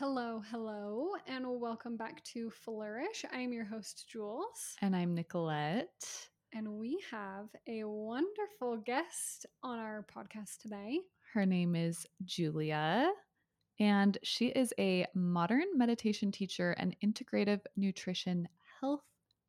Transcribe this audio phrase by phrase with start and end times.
[0.00, 3.26] Hello, hello, and welcome back to Flourish.
[3.34, 4.74] I am your host, Jules.
[4.80, 6.30] And I'm Nicolette.
[6.54, 11.00] And we have a wonderful guest on our podcast today.
[11.34, 13.10] Her name is Julia,
[13.78, 18.48] and she is a modern meditation teacher and integrative nutrition
[18.80, 19.04] health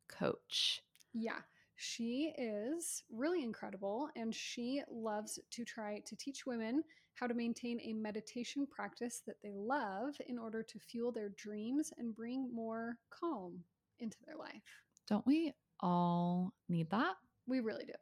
[0.06, 0.82] coach.
[1.14, 1.40] Yeah,
[1.76, 6.84] she is really incredible, and she loves to try to teach women
[7.14, 11.92] how to maintain a meditation practice that they love in order to fuel their dreams
[11.98, 13.58] and bring more calm
[14.00, 14.62] into their life.
[15.08, 17.14] Don't we all need that?
[17.46, 17.92] We really do.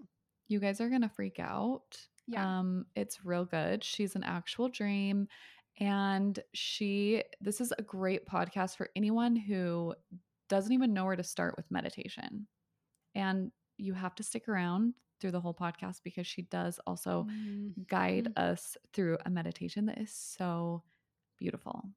[0.49, 1.97] You guys are going to freak out.
[2.27, 2.61] Yeah.
[2.61, 3.83] Um it's real good.
[3.83, 5.27] She's an actual dream
[5.81, 9.95] and she this is a great podcast for anyone who
[10.49, 12.47] doesn't even know where to start with meditation.
[13.15, 17.87] And you have to stick around through the whole podcast because she does also Mm.
[17.87, 20.83] guide us through a meditation that is so
[21.39, 21.91] beautiful.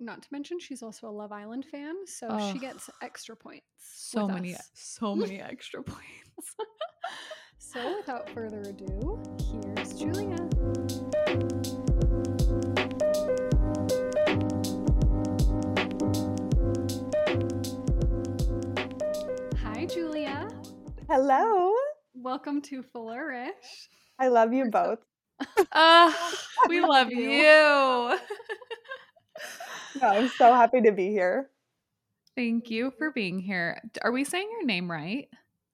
[0.00, 3.64] Not to mention, she's also a Love Island fan, so she gets extra points.
[3.78, 4.70] So many us.
[4.74, 6.56] so many extra points.
[7.58, 10.36] So, without further ado, here's Julia.
[19.62, 20.48] Hi, Julia.
[21.08, 21.74] Hello.
[22.24, 23.52] Welcome to Flourish.
[24.18, 24.98] I love you both.
[25.74, 26.32] Ah,
[26.70, 28.16] we love you.
[30.00, 31.50] No, I'm so happy to be here.
[32.34, 33.82] Thank you for being here.
[34.00, 35.28] Are we saying your name right?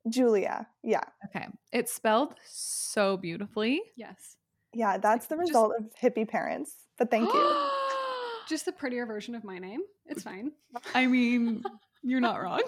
[0.09, 0.67] Julia.
[0.83, 1.05] Yeah.
[1.27, 1.47] Okay.
[1.73, 3.81] It's spelled so beautifully.
[3.97, 4.37] Yes.
[4.75, 6.75] Yeah, that's the Just- result of hippie parents.
[6.99, 7.69] But thank you.
[8.49, 9.83] Just the prettier version of my name.
[10.07, 10.51] It's fine.
[10.97, 11.63] I mean,
[12.03, 12.63] you're not wrong.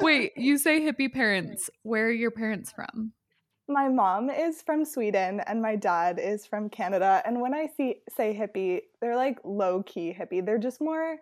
[0.00, 1.70] Wait, you say hippie parents.
[1.82, 3.12] Where are your parents from?
[3.68, 7.22] My mom is from Sweden and my dad is from Canada.
[7.24, 10.44] And when I see say hippie, they're like low key hippie.
[10.44, 11.16] They're just more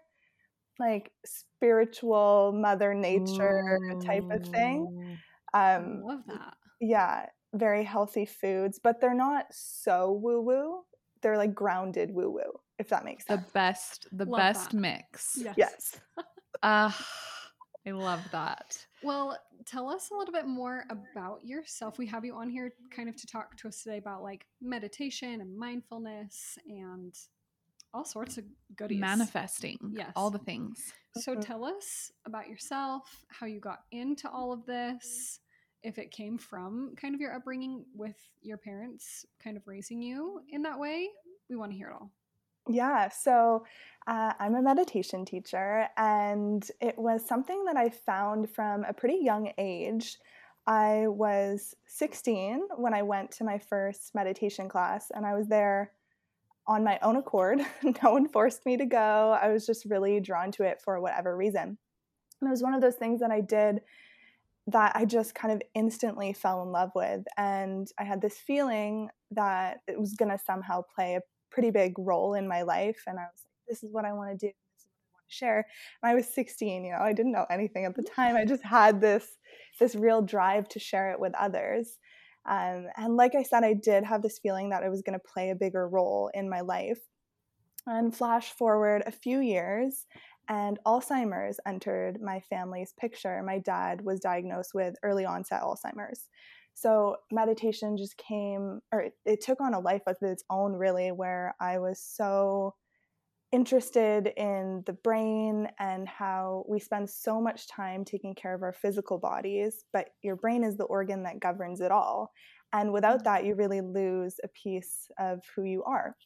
[0.79, 5.19] like spiritual mother nature type of thing.
[5.53, 6.55] Um love that.
[6.81, 10.81] yeah, very healthy foods, but they're not so woo woo.
[11.23, 13.43] They're like grounded woo woo, if that makes sense.
[13.45, 14.77] The best, the Love best that.
[14.77, 15.39] mix.
[15.41, 15.55] Yes.
[15.57, 16.01] Yes.
[16.63, 16.95] Ah,
[17.87, 18.87] I love that.
[19.03, 21.99] Well, tell us a little bit more about yourself.
[21.99, 25.41] We have you on here kind of to talk to us today about like meditation
[25.41, 27.15] and mindfulness and
[27.95, 28.45] all sorts of
[28.77, 29.01] goodies.
[29.01, 29.79] Manifesting.
[29.93, 30.13] Yes.
[30.15, 30.93] All the things.
[31.19, 31.41] So Mhm.
[31.41, 35.41] tell us about yourself, how you got into all of this,
[35.83, 40.45] if it came from kind of your upbringing with your parents kind of raising you
[40.51, 41.09] in that way.
[41.49, 42.13] We want to hear it all.
[42.69, 43.65] Yeah, so
[44.07, 49.19] uh, I'm a meditation teacher, and it was something that I found from a pretty
[49.23, 50.19] young age.
[50.67, 55.93] I was 16 when I went to my first meditation class, and I was there
[56.67, 57.61] on my own accord.
[58.03, 59.37] no one forced me to go.
[59.41, 61.79] I was just really drawn to it for whatever reason.
[62.41, 63.81] And it was one of those things that I did
[64.67, 67.25] that I just kind of instantly fell in love with.
[67.37, 71.95] And I had this feeling that it was going to somehow play a pretty big
[71.99, 73.03] role in my life.
[73.07, 74.53] And I was like, this is what I want to do.
[74.53, 75.67] This is what I want to share.
[76.03, 78.37] And I was 16, you know, I didn't know anything at the time.
[78.37, 79.27] I just had this
[79.79, 81.99] this real drive to share it with others.
[82.49, 85.33] Um, and like I said, I did have this feeling that it was going to
[85.33, 87.01] play a bigger role in my life.
[87.87, 90.07] And flash forward a few years,
[90.51, 93.41] and Alzheimer's entered my family's picture.
[93.43, 96.29] My dad was diagnosed with early onset Alzheimer's.
[96.81, 101.13] So meditation just came, or it, it took on a life of its own, really,
[101.13, 102.75] where I was so
[103.53, 108.73] interested in the brain and how we spend so much time taking care of our
[108.73, 112.33] physical bodies, but your brain is the organ that governs it all.
[112.73, 113.25] And without mm-hmm.
[113.25, 116.17] that, you really lose a piece of who you are.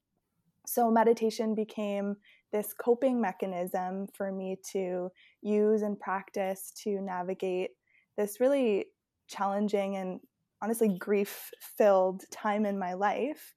[0.68, 2.14] So, meditation became
[2.52, 5.08] this coping mechanism for me to
[5.42, 7.70] use and practice to navigate
[8.16, 8.86] this really
[9.26, 10.20] challenging and
[10.64, 13.54] honestly grief filled time in my life.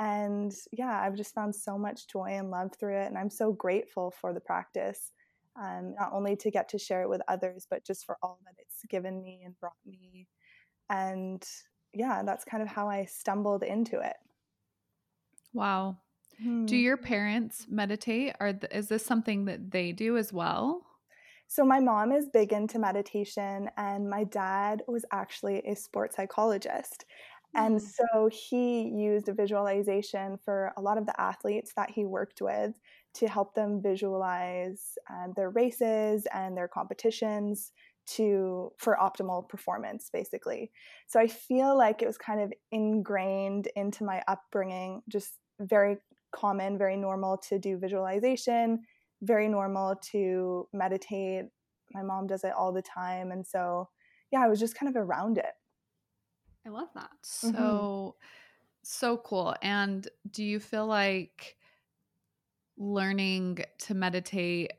[0.00, 3.06] And yeah, I've just found so much joy and love through it.
[3.06, 5.12] And I'm so grateful for the practice,
[5.60, 8.56] um, not only to get to share it with others, but just for all that
[8.58, 10.28] it's given me and brought me.
[10.90, 11.44] And
[11.94, 14.16] yeah, that's kind of how I stumbled into it.
[15.52, 15.98] Wow.
[16.66, 16.78] Do Hmm.
[16.78, 18.36] your parents meditate?
[18.40, 20.87] Are th- is this something that they do as well?
[21.48, 27.06] So, my mom is big into meditation, and my dad was actually a sports psychologist.
[27.54, 27.80] And Mm.
[27.82, 32.78] so he used a visualization for a lot of the athletes that he worked with
[33.14, 37.72] to help them visualize um, their races and their competitions
[38.08, 40.72] to for optimal performance basically
[41.06, 45.98] so i feel like it was kind of ingrained into my upbringing just very
[46.32, 48.82] common very normal to do visualization
[49.22, 51.46] very normal to meditate.
[51.92, 53.88] My mom does it all the time and so
[54.30, 55.54] yeah i was just kind of around it.
[56.66, 57.10] I love that.
[57.22, 58.10] So mm-hmm.
[58.82, 59.54] so cool.
[59.62, 61.56] And do you feel like
[62.76, 64.72] learning to meditate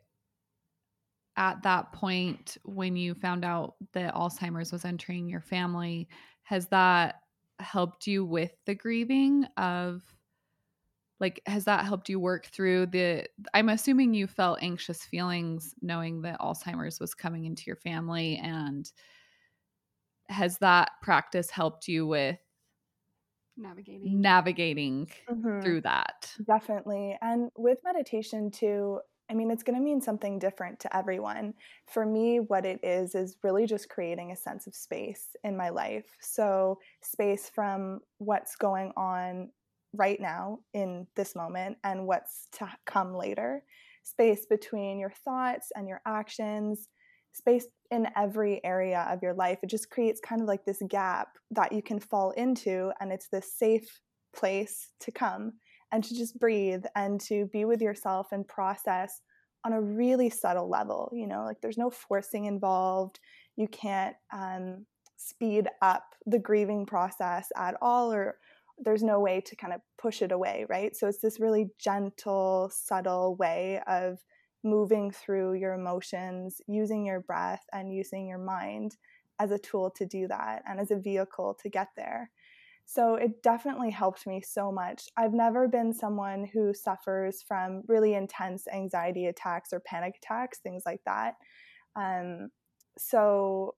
[1.36, 6.08] at that point when you found out that Alzheimer's was entering your family,
[6.44, 7.22] has that
[7.60, 10.04] helped you with the grieving of
[11.20, 16.22] like has that helped you work through the I'm assuming you felt anxious feelings knowing
[16.22, 18.90] that Alzheimer's was coming into your family and
[20.30, 22.40] has that practice helped you with
[23.58, 25.62] navigating navigating mm-hmm.
[25.62, 29.00] through that definitely and with meditation too
[29.32, 31.54] I mean, it's going to mean something different to everyone.
[31.86, 35.70] For me, what it is, is really just creating a sense of space in my
[35.70, 36.18] life.
[36.20, 39.52] So, space from what's going on
[39.94, 43.64] right now in this moment and what's to come later,
[44.04, 46.90] space between your thoughts and your actions,
[47.34, 49.60] space in every area of your life.
[49.64, 53.28] It just creates kind of like this gap that you can fall into, and it's
[53.30, 54.02] this safe
[54.36, 55.54] place to come
[55.92, 59.22] and to just breathe and to be with yourself and process
[59.66, 61.12] on a really subtle level.
[61.14, 63.20] You know, like there's no forcing involved.
[63.58, 64.86] You can't um,
[65.18, 68.38] speed up the grieving process at all, or
[68.84, 70.96] there's no way to kind of push it away, right?
[70.96, 74.20] So it's this really gentle, subtle way of
[74.64, 78.98] moving through your emotions, using your breath and using your mind
[79.40, 82.30] as a tool to do that and as a vehicle to get there.
[82.86, 85.04] So it definitely helped me so much.
[85.16, 90.84] I've never been someone who suffers from really intense anxiety attacks or panic attacks, things
[90.86, 91.36] like that.
[91.96, 92.50] Um,
[92.98, 93.76] so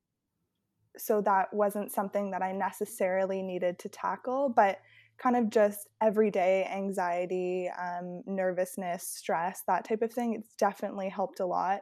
[0.97, 4.79] so that wasn't something that I necessarily needed to tackle, but
[5.21, 10.33] kind of just everyday anxiety, um, nervousness, stress, that type of thing.
[10.33, 11.81] It's definitely helped a lot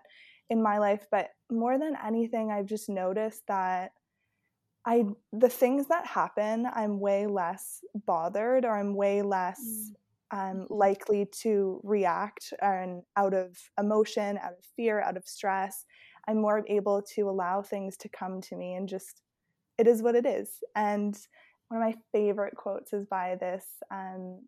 [0.49, 1.05] in my life.
[1.09, 3.91] But more than anything, I've just noticed that
[4.85, 9.61] I the things that happen, I'm way less bothered or I'm way less
[10.33, 10.51] mm.
[10.51, 15.85] um, likely to react and out of emotion, out of fear, out of stress.
[16.27, 19.21] I'm more able to allow things to come to me and just
[19.77, 20.49] it is what it is.
[20.75, 21.17] And
[21.69, 24.41] one of my favorite quotes is by this um,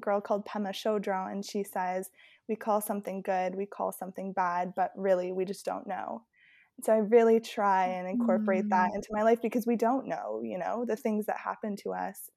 [0.00, 2.10] girl called Pema Chodron, and she says,
[2.48, 6.22] "We call something good, we call something bad, but really we just don't know."
[6.82, 8.70] so i really try and incorporate mm.
[8.70, 11.92] that into my life because we don't know you know the things that happen to
[11.92, 12.30] us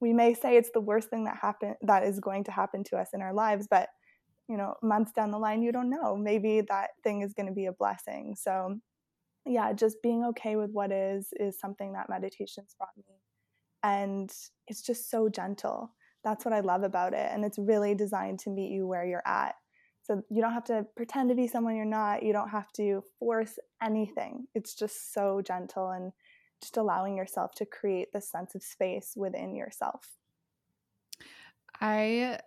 [0.00, 2.96] we may say it's the worst thing that happen that is going to happen to
[2.96, 3.88] us in our lives but
[4.48, 7.52] you know months down the line you don't know maybe that thing is going to
[7.52, 8.78] be a blessing so
[9.44, 13.04] yeah just being okay with what is is something that meditation's brought me
[13.86, 14.32] and
[14.68, 15.92] it's just so gentle
[16.24, 19.26] that's what i love about it and it's really designed to meet you where you're
[19.26, 19.54] at
[20.06, 22.22] so you don't have to pretend to be someone you're not.
[22.22, 24.46] You don't have to force anything.
[24.54, 26.12] It's just so gentle and
[26.62, 30.12] just allowing yourself to create this sense of space within yourself.
[31.80, 32.38] I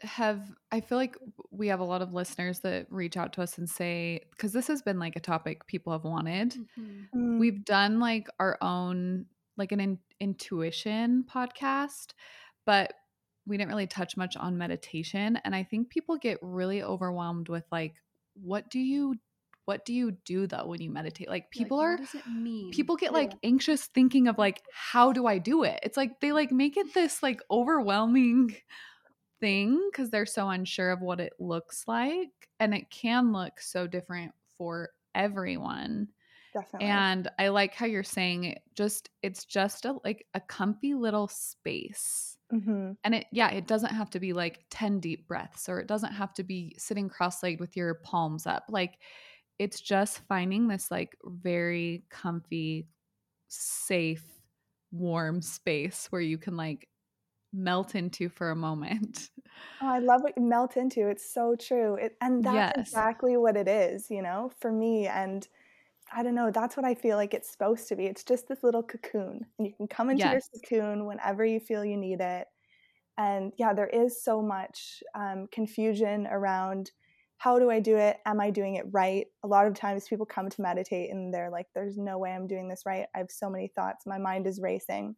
[0.00, 1.16] have I feel like
[1.50, 4.66] we have a lot of listeners that reach out to us and say because this
[4.68, 6.52] has been like a topic people have wanted.
[6.52, 7.34] Mm-hmm.
[7.34, 7.38] Mm.
[7.38, 9.26] We've done like our own
[9.56, 12.12] like an in, intuition podcast,
[12.64, 12.92] but
[13.46, 17.64] we didn't really touch much on meditation and i think people get really overwhelmed with
[17.72, 17.96] like
[18.40, 19.16] what do you
[19.64, 21.28] what do you do though when you meditate?
[21.28, 22.72] Like people like, are does it mean?
[22.72, 25.80] people get like anxious thinking of like how do i do it?
[25.82, 28.56] It's like they like make it this like overwhelming
[29.40, 33.86] thing because they're so unsure of what it looks like and it can look so
[33.86, 36.08] different for everyone
[36.52, 36.88] Definitely.
[36.88, 41.28] and i like how you're saying it just it's just a like a comfy little
[41.28, 42.92] space Mm-hmm.
[43.02, 46.12] And it, yeah, it doesn't have to be like 10 deep breaths or it doesn't
[46.12, 48.64] have to be sitting cross legged with your palms up.
[48.68, 48.98] Like,
[49.58, 52.88] it's just finding this like very comfy,
[53.48, 54.24] safe,
[54.90, 56.88] warm space where you can like
[57.52, 59.30] melt into for a moment.
[59.80, 61.08] Oh, I love what you melt into.
[61.08, 61.94] It's so true.
[61.96, 62.88] It, and that's yes.
[62.88, 65.06] exactly what it is, you know, for me.
[65.06, 65.46] And
[66.14, 68.06] I don't know, that's what I feel like it's supposed to be.
[68.06, 69.46] It's just this little cocoon.
[69.58, 70.48] And you can come into yes.
[70.52, 72.46] your cocoon whenever you feel you need it.
[73.18, 76.90] And yeah, there is so much um, confusion around
[77.38, 78.18] how do I do it?
[78.24, 79.26] Am I doing it right?
[79.42, 82.46] A lot of times people come to meditate and they're like, there's no way I'm
[82.46, 83.06] doing this right.
[83.14, 84.06] I have so many thoughts.
[84.06, 85.16] My mind is racing.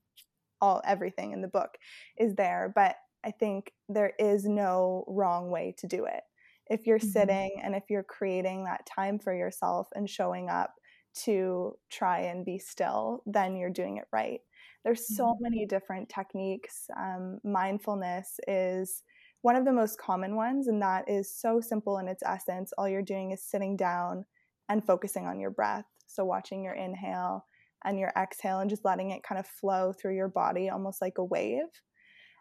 [0.60, 1.76] All everything in the book
[2.16, 2.72] is there.
[2.74, 6.22] But I think there is no wrong way to do it.
[6.68, 7.08] If you're mm-hmm.
[7.08, 10.72] sitting and if you're creating that time for yourself and showing up
[11.14, 14.40] to try and be still, then you're doing it right.
[14.84, 15.38] There's so Mhm.
[15.40, 16.88] many different techniques.
[16.96, 19.02] Um, mindfulness is
[19.42, 22.72] one of the most common ones, and that is so simple in its essence.
[22.78, 24.24] All you're doing is sitting down
[24.68, 25.86] and focusing on your breath.
[26.06, 27.46] So, watching your inhale
[27.84, 31.18] and your exhale and just letting it kind of flow through your body almost like
[31.18, 31.82] a wave.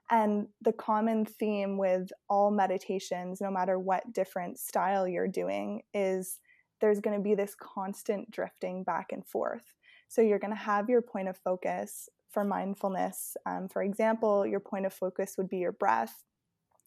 [0.10, 6.40] And the common theme with all meditations, no matter what different style you're doing, is
[6.84, 9.64] there's going to be this constant drifting back and forth.
[10.10, 13.38] So you're going to have your point of focus for mindfulness.
[13.46, 16.26] Um, for example, your point of focus would be your breath.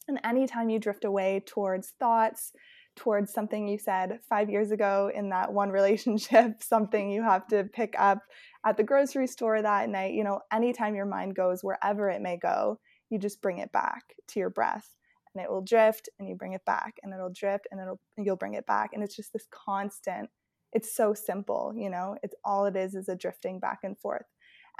[0.06, 2.52] And anytime you drift away towards thoughts,
[2.94, 7.64] towards something you said five years ago in that one relationship, something you have to
[7.64, 8.18] pick up
[8.66, 12.36] at the grocery store that night, you know, anytime your mind goes wherever it may
[12.36, 14.94] go, you just bring it back to your breath
[15.36, 18.36] and it will drift and you bring it back and it'll drift and it'll you'll
[18.36, 18.90] bring it back.
[18.94, 20.30] And it's just this constant
[20.72, 22.16] it's so simple you know?
[22.22, 24.24] It's all it is is a drifting back and forth.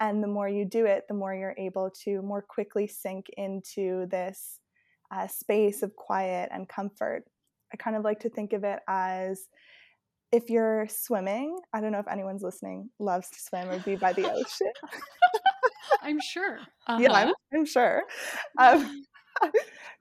[0.00, 4.06] And the more you do it the more you're able to more quickly sink into
[4.06, 4.60] this
[5.10, 7.24] uh, space of quiet and comfort.
[7.72, 9.48] I kind of like to think of it as
[10.32, 14.12] if you're swimming i don't know if anyone's listening loves to swim or be by
[14.12, 14.72] the ocean.
[16.02, 16.58] I'm sure.
[16.88, 17.34] yeah I'm, Uh-huh.
[17.54, 18.02] I'm sure.
[18.58, 19.04] Um,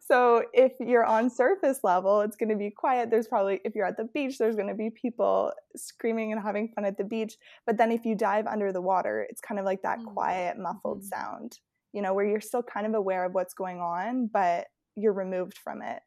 [0.07, 3.85] so if you're on surface level it's going to be quiet there's probably if you're
[3.85, 7.35] at the beach there's going to be people screaming and having fun at the beach
[7.65, 10.13] but then if you dive under the water it's kind of like that Mm.
[10.13, 11.07] quiet muffled Mhm.
[11.09, 11.59] sound
[11.93, 15.57] you know where you're still kind of aware of what's going on but you're removed
[15.57, 16.01] from it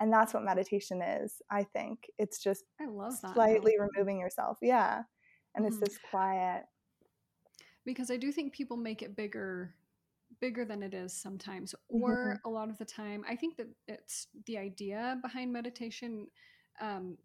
[0.00, 3.34] and that's what meditation is i think it's just I love that.
[3.34, 5.02] slightly removing yourself yeah
[5.54, 5.80] and it's Mhm.
[5.80, 6.64] this quiet
[7.84, 9.74] because I do think people make it bigger
[10.40, 14.28] bigger than it is sometimes or a lot of the time I think that it's
[14.46, 16.26] the idea behind meditation
[16.80, 17.16] um,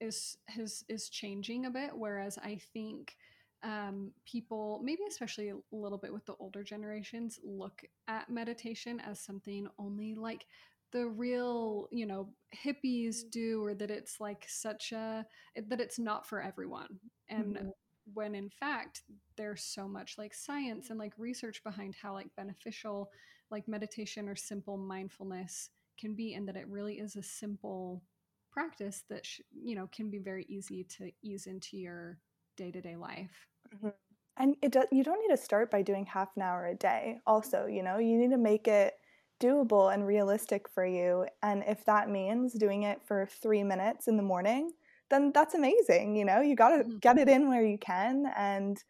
[0.00, 3.16] is is is changing a bit whereas I think
[3.62, 9.20] um, people maybe especially a little bit with the older generations look at meditation as
[9.20, 10.46] something only like
[10.92, 15.24] the real you know hippies do or that it's like such a
[15.68, 16.98] that it's not for everyone
[17.28, 17.72] and Mhm.
[18.12, 19.02] When in fact
[19.36, 23.10] there's so much like science and like research behind how like beneficial
[23.50, 28.04] like meditation or simple mindfulness can be and that it really is a simple
[28.50, 32.20] practice that sh- you know can be very easy to ease into your
[32.56, 33.94] day-to-day life Mhm.
[34.36, 37.20] And it does, you don't need to start by doing half an hour a day.
[37.26, 38.94] Also, you know, you need to make it
[39.40, 41.26] doable and realistic for you.
[41.42, 44.72] And if that means doing it for three minutes in the morning,
[45.10, 46.16] then that's amazing.
[46.16, 47.00] You know, you got to Mhm.
[47.00, 48.26] get it in where you can.
[48.36, 48.82] And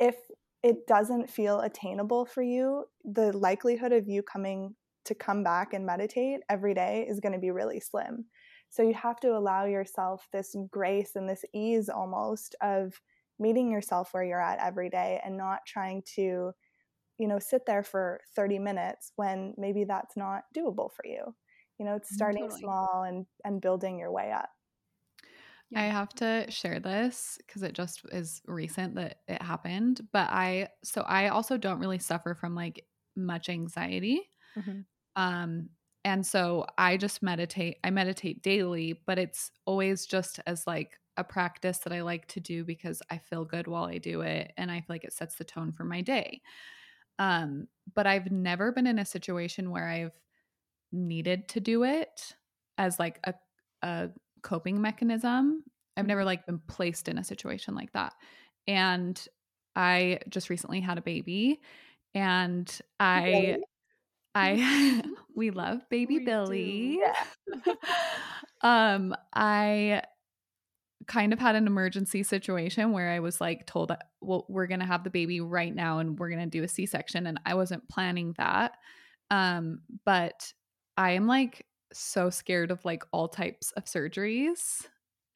[0.00, 0.16] if
[0.62, 5.86] it doesn't feel attainable for you, the likelihood of you coming to come back and
[5.86, 8.26] meditate every day is going to be really slim.
[8.70, 13.00] So you have to allow yourself this grace and this ease almost of
[13.38, 16.52] meeting yourself where you're at every day and not trying to
[17.18, 21.34] you know sit there for 30 minutes when maybe that's not doable for you
[21.78, 22.60] you know it's Mhm, starting totally.
[22.60, 24.50] small and and building your way up
[25.70, 25.80] Yeah.
[25.80, 30.08] I have to share this because it just is recent that it happened.
[30.12, 34.28] But I, so I also don't really suffer from like much anxiety.
[35.16, 35.70] Um,
[36.04, 37.78] and so I just meditate.
[37.84, 42.40] I meditate daily, but it's always just as like a practice that I like to
[42.40, 45.36] do because I feel good while I do it and I feel like it sets
[45.36, 46.42] the tone for my day.
[47.18, 50.12] Um, but I've never been in a situation where I've
[50.92, 52.36] needed to do it
[52.78, 53.34] as like a
[53.82, 54.10] a
[54.42, 55.64] coping mechanism.
[55.96, 58.14] I've never like been placed in a situation like that.
[58.66, 59.20] And
[59.74, 61.60] I just recently had a baby
[62.14, 63.58] and I?
[64.34, 65.02] I
[65.34, 67.00] we love baby We Billy.
[68.62, 70.02] um I
[71.06, 74.80] kind of had an emergency situation where I was like told that well we're going
[74.80, 77.54] to have the baby right now and we're going to do a C-section and I
[77.54, 78.72] wasn't planning that.
[79.30, 80.52] Um but
[80.96, 84.86] I am like so scared of like all types of surgeries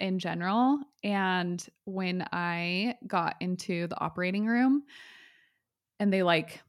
[0.01, 4.83] in general and when I got into the operating room
[6.01, 6.61] and they like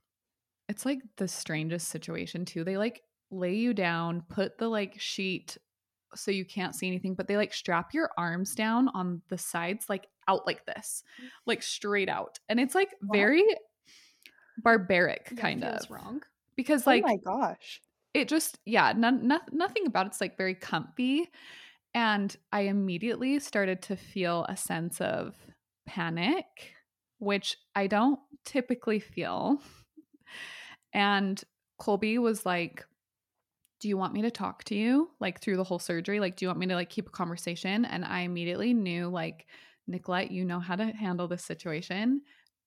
[0.69, 2.63] it's like the strangest situation too.
[2.63, 5.57] They like lay you down, put the like sheet
[6.15, 9.89] so you can't see anything, but they like strap your arms down on the sides,
[9.89, 11.03] like out like this,
[11.45, 12.39] like straight out.
[12.49, 13.17] And it's like What?
[13.17, 13.43] very
[14.57, 15.89] barbaric, kind of.
[15.89, 16.21] wrong
[16.55, 17.81] Because oh like my gosh
[18.13, 19.09] it just yeah no,
[19.51, 21.29] nothing about it's like very comfy
[21.93, 25.35] and i immediately started to feel a sense of
[25.85, 26.45] panic
[27.19, 29.61] which i don't typically feel
[30.93, 31.43] and
[31.79, 32.85] colby was like
[33.79, 36.45] do you want me to talk to you like through the whole surgery like do
[36.45, 39.45] you want me to like keep a conversation and i immediately knew like
[39.87, 42.21] Nicolette, you know how to handle this situation.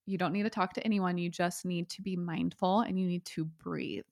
[0.07, 1.19] You don't need to talk to anyone.
[1.19, 4.05] You just need to be mindful and you need to breathe.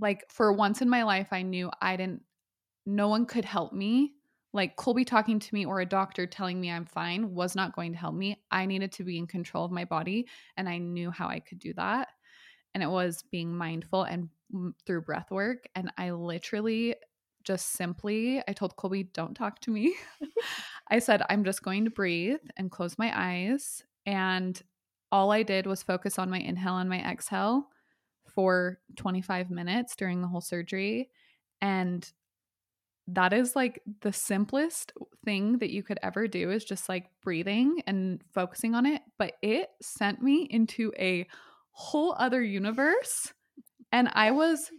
[0.00, 2.22] Like for once in my life, I knew I didn't,
[2.86, 4.14] no one could help me.
[4.52, 7.92] Like Colby talking to me or a doctor telling me I'm fine was not going
[7.92, 8.42] to help me.
[8.50, 11.58] I needed to be in control of my body and I knew how I could
[11.58, 12.08] do that.
[12.74, 14.28] And it was being mindful and
[14.86, 15.68] through breath work.
[15.74, 16.96] And I literally
[17.44, 19.94] just simply, I told Colby, don't talk to me.
[20.90, 23.82] I said, I'm just going to breathe and close my eyes.
[24.06, 24.60] And
[25.10, 27.68] all I did was focus on my inhale and my exhale
[28.34, 31.10] for 25 minutes during the whole surgery.
[31.60, 32.10] And
[33.08, 34.92] that is like the simplest
[35.24, 39.02] thing that you could ever do is just like breathing and focusing on it.
[39.18, 41.26] But it sent me into a
[41.72, 43.32] whole other universe.
[43.90, 44.70] And I was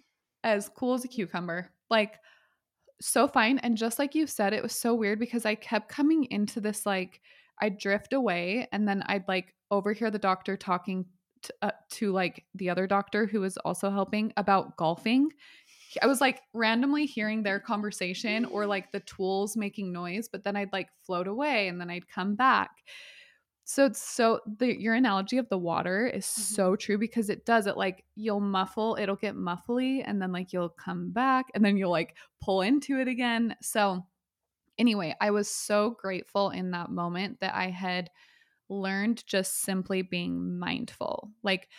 [0.43, 1.69] as cool as a cucumber.
[1.89, 2.19] Like,
[3.01, 3.59] so fine.
[3.59, 6.85] And just like you said, it was so weird because I kept coming into this
[6.85, 7.19] like,
[7.61, 11.05] I'd drift away and then I'd like overhear the doctor talking
[11.43, 15.29] to, uh, to like the other doctor who was also helping about golfing.
[16.01, 20.55] I was like randomly hearing their conversation or like the tools making noise, but then
[20.55, 22.71] I'd like float away and then I'd come back.
[23.65, 26.41] So it's so the your analogy of the water is mm-hmm.
[26.55, 30.51] so true because it does it like you'll muffle, it'll get muffly and then like
[30.51, 33.55] you'll come back and then you'll like pull into it again.
[33.61, 34.05] So
[34.77, 38.09] anyway, I was so grateful in that moment that I had
[38.69, 41.31] learned just simply being mindful.
[41.43, 41.69] Like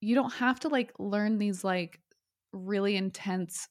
[0.00, 2.00] you don't have to like learn these like
[2.52, 3.68] really intense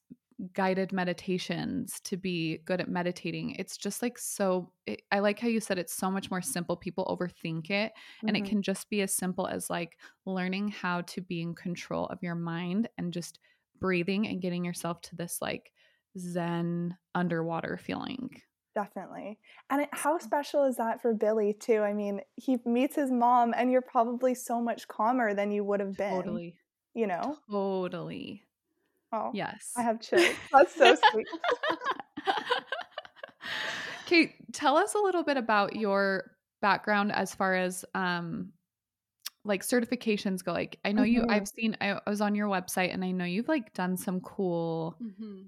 [0.53, 3.55] guided meditations to be good at meditating.
[3.59, 6.75] It's just like so it, I like how you said it's so much more simple.
[6.75, 8.27] People overthink it mm-hmm.
[8.27, 8.49] and it mm-hmm.
[8.49, 12.35] can just be as simple as like learning how to be in control of your
[12.35, 13.39] mind and just
[13.79, 15.71] breathing and getting yourself to this like
[16.17, 18.41] zen underwater feeling.
[18.73, 19.37] Definitely.
[19.69, 21.81] And it, how special is that for Billy too?
[21.81, 25.81] I mean, he meets his mom and you're probably so much calmer than you would
[25.81, 26.13] have been.
[26.13, 26.55] Totally.
[26.93, 27.37] You know?
[27.49, 28.43] Totally.
[29.11, 29.73] Oh, yes.
[29.75, 30.23] I have chills.
[30.51, 31.27] That's so sweet.
[34.05, 38.51] Kate, tell us a little bit about your background as far as um
[39.43, 40.53] like certifications go.
[40.53, 41.23] Like I know mm-hmm.
[41.23, 43.97] you I've seen I, I, was on your website and I know you've like done
[43.97, 45.47] some cool mm-hmm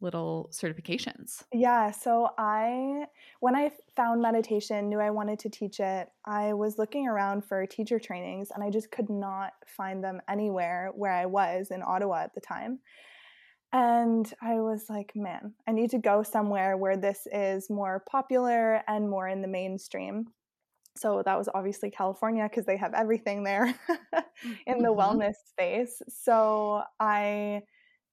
[0.00, 1.44] little certifications?
[1.52, 3.06] Yeah, so I
[3.40, 7.66] when I found meditation, knew I wanted to teach it, I was looking around for
[7.66, 12.22] teacher trainings and I just could not find them anywhere where I was in Ottawa
[12.22, 12.80] at the time.
[13.72, 18.82] And I was like, man, I need to go somewhere where this is more popular
[18.88, 20.26] and more in the mainstream.
[20.96, 23.66] So that was obviously California because they have everything there
[24.66, 25.00] in the mm-hmm.
[25.00, 26.02] wellness space.
[26.08, 27.62] So I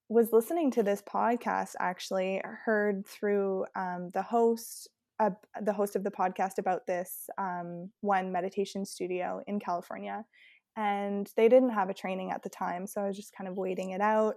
[0.10, 4.90] was listening to this podcast actually heard through um, the host
[5.20, 10.24] uh, the host of the podcast about this um, one meditation studio in california
[10.76, 13.58] and they didn't have a training at the time so i was just kind of
[13.58, 14.36] waiting it out.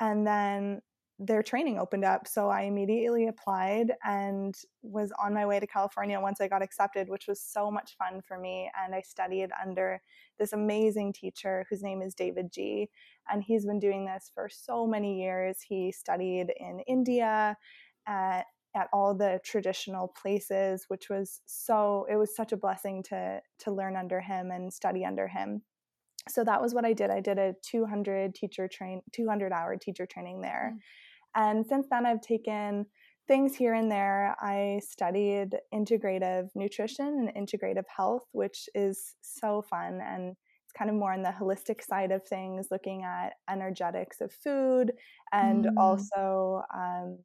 [0.00, 0.80] And then
[1.20, 6.20] their training opened up so i immediately applied and was on my way to california
[6.20, 10.00] once i got accepted which was so much fun for me and i studied under
[10.38, 12.86] this amazing teacher whose name is davidji
[13.30, 15.58] and he's been doing this for so many years.
[15.66, 17.56] He studied in India
[18.06, 18.44] at
[18.76, 23.72] at all the traditional places which was so it was such a blessing to to
[23.72, 25.62] learn under him and study under him
[26.28, 30.04] so that was what i did i did a 200 teacher train 200 hour teacher
[30.04, 30.80] training there mm.
[31.38, 32.84] And since then i've taken
[33.26, 40.00] things here and there i studied integrative nutrition and integrative health which is so fun
[40.04, 40.36] and
[40.68, 44.92] it's kind of more on the holistic side of things, looking at energetics of food
[45.32, 45.72] and mm.
[45.78, 47.18] also um,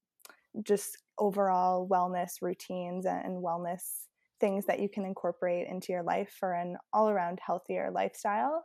[0.62, 4.06] just overall wellness routines and wellness
[4.40, 8.64] things that you can incorporate into your life for an all around healthier lifestyle.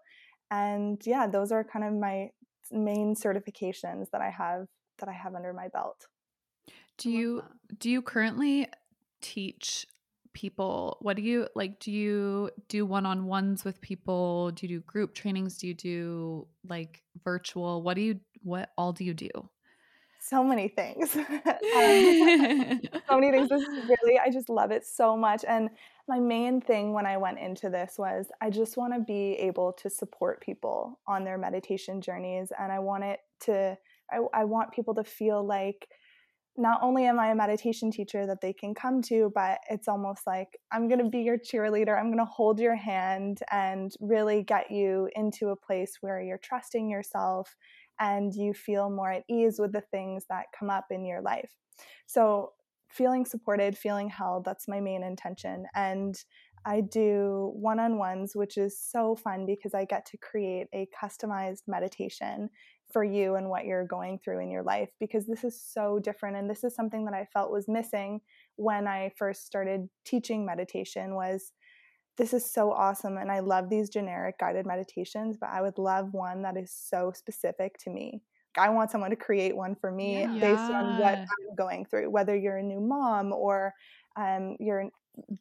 [0.52, 2.28] And yeah, those are kind of my
[2.70, 4.66] main certifications that I have
[4.98, 6.06] that I have under my belt.
[6.98, 7.44] Do you
[7.78, 8.68] do you currently
[9.20, 9.86] teach
[10.34, 14.50] people what do you like do you do one-on-ones with people?
[14.52, 15.58] Do you do group trainings?
[15.58, 17.82] Do you do like virtual?
[17.82, 19.30] What do you what all do you do?
[20.20, 21.16] So many things.
[21.76, 23.48] Um, so many things.
[23.48, 25.70] This is really i just love it so much and
[26.08, 29.72] my main thing when i went into this was i just want to be able
[29.74, 33.76] to support people on their meditation journeys and i want it to
[34.10, 35.88] I, I want people to feel like
[36.58, 40.26] not only am I a meditation teacher that they can come to, but it's almost
[40.26, 41.96] like I'm going to be your cheerleader.
[41.96, 46.38] I'm going to hold your hand and really get you into a place where you're
[46.38, 47.54] trusting yourself
[48.00, 51.52] and you feel more at ease with the things that come up in your life.
[52.06, 52.52] So,
[52.90, 54.44] feeling supported, feeling held.
[54.44, 55.66] That's my main intention.
[55.74, 56.16] And
[56.64, 60.88] I do one on ones, which is so fun because I get to create a
[61.00, 62.48] customized meditation
[62.92, 66.36] for you and what you're going through in your life because this is so different
[66.36, 68.20] and this is something that I felt was missing
[68.56, 71.52] when I first started teaching meditation was
[72.16, 76.08] this is so awesome and I love these generic guided meditations but I would love
[76.12, 78.22] one that is so specific to me.
[78.56, 80.32] I want someone to create one for me yeah.
[80.32, 83.74] based on what I'm going through whether you're a new mom or
[84.16, 84.90] um, you're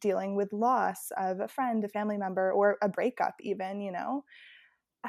[0.02, 4.24] dealing with loss of a friend, a family member or a breakup even, you know.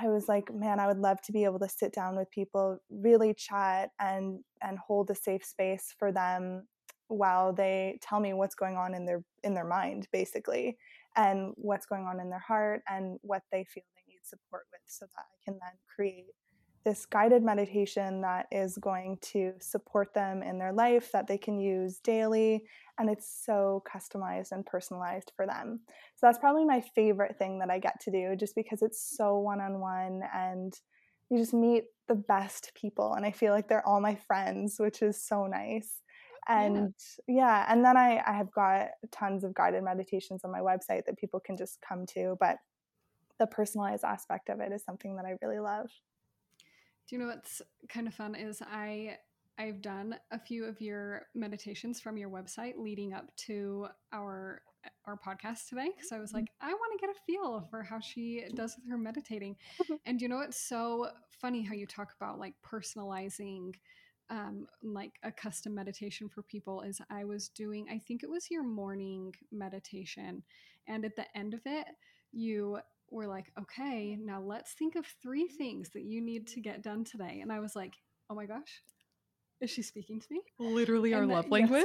[0.00, 2.78] I was like, man, I would love to be able to sit down with people,
[2.90, 6.66] really chat and and hold a safe space for them
[7.08, 10.76] while they tell me what's going on in their in their mind basically
[11.16, 14.82] and what's going on in their heart and what they feel they need support with
[14.86, 16.26] so that I can then create
[16.88, 21.60] this guided meditation that is going to support them in their life that they can
[21.60, 22.64] use daily
[22.98, 25.80] and it's so customized and personalized for them.
[26.16, 29.36] So that's probably my favorite thing that I get to do just because it's so
[29.36, 30.72] one-on-one and
[31.28, 35.02] you just meet the best people and I feel like they're all my friends, which
[35.02, 36.00] is so nice.
[36.48, 36.94] And
[37.26, 41.04] yeah, yeah and then I, I have got tons of guided meditations on my website
[41.04, 42.56] that people can just come to, but
[43.38, 45.90] the personalized aspect of it is something that I really love.
[47.08, 49.16] Do you know what's kind of fun is I
[49.58, 54.62] I've done a few of your meditations from your website leading up to our
[55.06, 56.38] our podcast today because I was mm-hmm.
[56.38, 59.56] like, I want to get a feel for how she does with her meditating.
[60.06, 63.74] and you know it's so funny how you talk about like personalizing
[64.30, 68.50] um, like a custom meditation for people is I was doing, I think it was
[68.50, 70.42] your morning meditation.
[70.86, 71.86] And at the end of it,
[72.32, 72.78] you
[73.10, 77.04] were like, okay, now let's think of three things that you need to get done
[77.04, 77.40] today.
[77.42, 77.94] And I was like,
[78.30, 78.82] oh my gosh,
[79.60, 80.40] is she speaking to me?
[80.58, 81.82] Literally and our then, love language.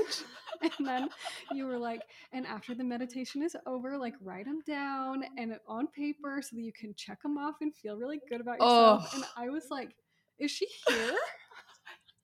[0.61, 0.71] Yes.
[0.77, 1.09] and then
[1.51, 5.87] you were like, and after the meditation is over, like write them down and on
[5.87, 9.09] paper so that you can check them off and feel really good about yourself.
[9.11, 9.15] Oh.
[9.15, 9.95] And I was like,
[10.39, 11.15] is she here?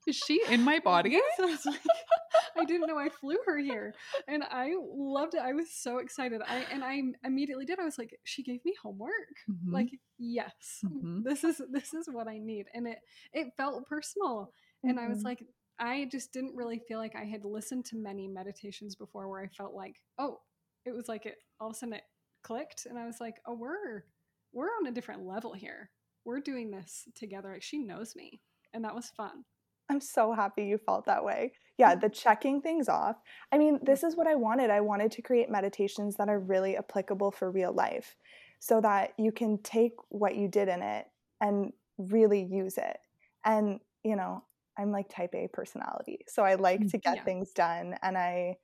[0.08, 1.20] Is she in my body?
[1.38, 1.80] So I, like,
[2.60, 3.94] I didn't know I flew her here,
[4.28, 5.42] and I loved it.
[5.42, 6.42] I was so excited.
[6.48, 7.80] I and I immediately did.
[7.80, 9.12] I was like, she gave me homework.
[9.50, 9.74] Mm-hmm.
[9.74, 11.24] Like, yes, mm-hmm.
[11.24, 13.00] this is this is what I need, and it
[13.34, 14.52] it felt personal.
[14.86, 14.90] Mm-hmm.
[14.90, 15.28] And I was mm-hmm.
[15.28, 15.46] like,
[15.80, 19.48] I just didn't really feel like I had listened to many meditations before where I
[19.48, 20.40] felt like, oh,
[20.86, 22.04] it was like it all of a sudden it
[22.44, 24.04] clicked, and I was like, oh, we're
[24.54, 25.92] we're on a different level here.
[26.26, 27.52] We're doing this together.
[27.54, 28.42] Like she knows me,
[28.74, 29.44] and that was fun.
[29.90, 31.54] I'm so happy you felt that way.
[31.78, 33.16] Yeah, the checking things off.
[33.52, 34.70] I mean, this is what I wanted.
[34.70, 38.16] I wanted to create meditations that are really applicable for real life
[38.60, 41.08] so that you can take what you did in it
[41.42, 42.98] and really use it.
[43.46, 44.44] And, you know,
[44.78, 46.20] I'm like type A personality.
[46.28, 47.24] So I like mm, to get yeah.
[47.24, 48.58] things done and I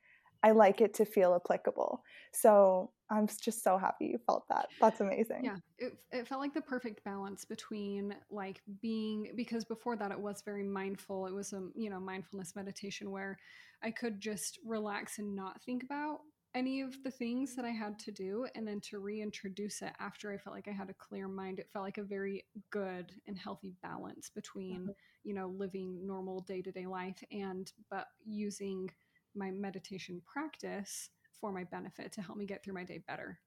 [0.45, 2.03] I like it to feel applicable.
[2.31, 4.67] So I'm just so happy you felt that.
[4.79, 5.43] That's amazing.
[5.43, 5.57] Yeah.
[5.79, 10.43] It, it felt like the perfect balance between like being, because before that it was
[10.45, 11.25] very mindful.
[11.25, 13.39] It was a, you know, mindfulness meditation where
[13.81, 16.19] I could just relax and not think about
[16.53, 18.45] any of the things that I had to do.
[18.53, 21.71] And then to reintroduce it after I felt like I had a clear mind, it
[21.73, 24.91] felt like a very good and healthy balance between, mm-hmm.
[25.23, 28.91] you know, living normal day to day life and, but using
[29.35, 33.39] my meditation practice for my benefit to help me get through my day better,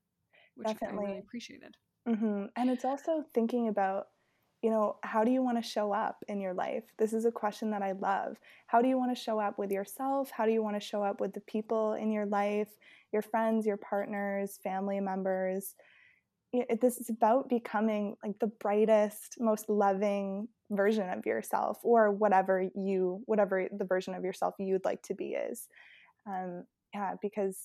[0.54, 0.98] which Definitely.
[0.98, 1.74] I really appreciated.
[2.08, 2.44] Mm-hmm.
[2.56, 4.06] And it's also thinking about,
[4.62, 6.84] you know, how do you want to show up in your life?
[6.98, 8.36] This is a question that I love.
[8.66, 10.30] How do you want to show up with yourself?
[10.30, 12.68] How do you want to show up with the people in your life,
[13.12, 15.74] your friends, your partners, family members?
[16.52, 22.68] It, this is about becoming like the brightest, most loving version of yourself or whatever
[22.74, 25.66] you whatever the version of yourself you'd like to be is
[26.26, 27.58] um yeah because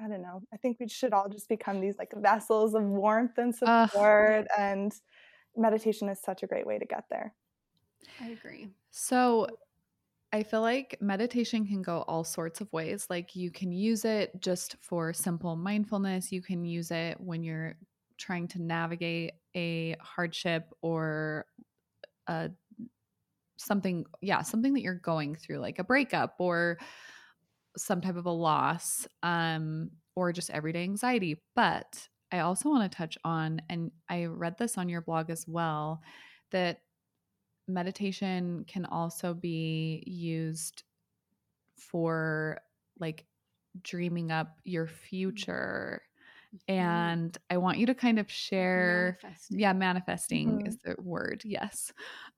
[0.00, 3.38] i don't know i think we should all just become these like vessels of warmth
[3.38, 4.92] and support uh, and
[5.56, 7.34] meditation is such a great way to get there
[8.20, 9.46] i agree so
[10.34, 13.06] I feel like meditation can go all sorts of ways.
[13.10, 16.32] Like you can use it just for simple mindfulness.
[16.32, 17.76] You can use it when you're
[18.22, 21.44] trying to navigate a hardship or
[22.28, 22.50] a
[23.56, 26.78] something yeah something that you're going through like a breakup or
[27.76, 31.42] some type of a loss um or just everyday anxiety.
[31.56, 35.46] But i also want to touch on and i read this on your blog as
[35.46, 36.00] well
[36.50, 36.80] that
[37.68, 40.84] meditation can also be used
[41.76, 42.60] for
[42.98, 43.24] like
[43.82, 46.02] dreaming up your future
[46.68, 46.72] Mm-hmm.
[46.74, 49.58] and I want you to kind of share manifesting.
[49.58, 50.66] yeah manifesting mm-hmm.
[50.66, 51.92] is the word yes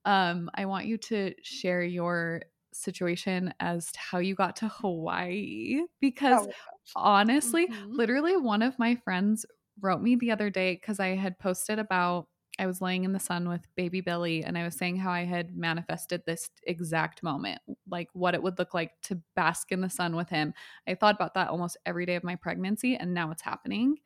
[0.05, 5.83] um I want you to share your situation as to how you got to Hawaii
[6.01, 6.53] because Oh
[6.97, 7.97] honestly, Mhm.
[7.97, 9.47] literally one of my friends
[9.81, 13.19] wrote me the other day because I had posted about I was laying in the
[13.19, 17.61] sun with baby Billy and I was saying how I had manifested this exact moment,
[17.89, 20.55] like what it would look like to bask in the sun with him.
[20.87, 23.99] I thought about that almost every day of my pregnancy and now it's happening.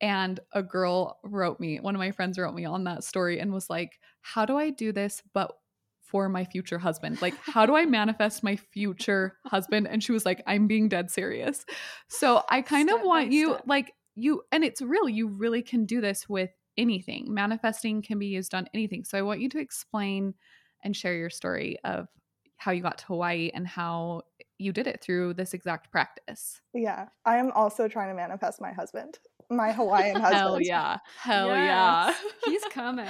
[0.00, 3.52] And a girl wrote me, one of my friends wrote me on that story and
[3.52, 5.52] was like, How do I do this but
[6.00, 7.20] for my future husband?
[7.22, 9.88] Like, how do I manifest my future husband?
[9.88, 11.64] And she was like, I'm being dead serious.
[12.08, 13.62] So I kind Step of want you, step.
[13.66, 17.32] like, you, and it's real, you really can do this with anything.
[17.32, 19.04] Manifesting can be used on anything.
[19.04, 20.34] So I want you to explain
[20.82, 22.08] and share your story of
[22.56, 24.22] how you got to Hawaii and how
[24.58, 26.60] you did it through this exact practice.
[26.72, 29.18] Yeah, I am also trying to manifest my husband,
[29.50, 30.34] my Hawaiian husband.
[30.34, 30.98] Hell yeah.
[31.18, 32.14] Hell Yes.
[32.46, 32.50] yeah.
[32.52, 33.08] He's coming.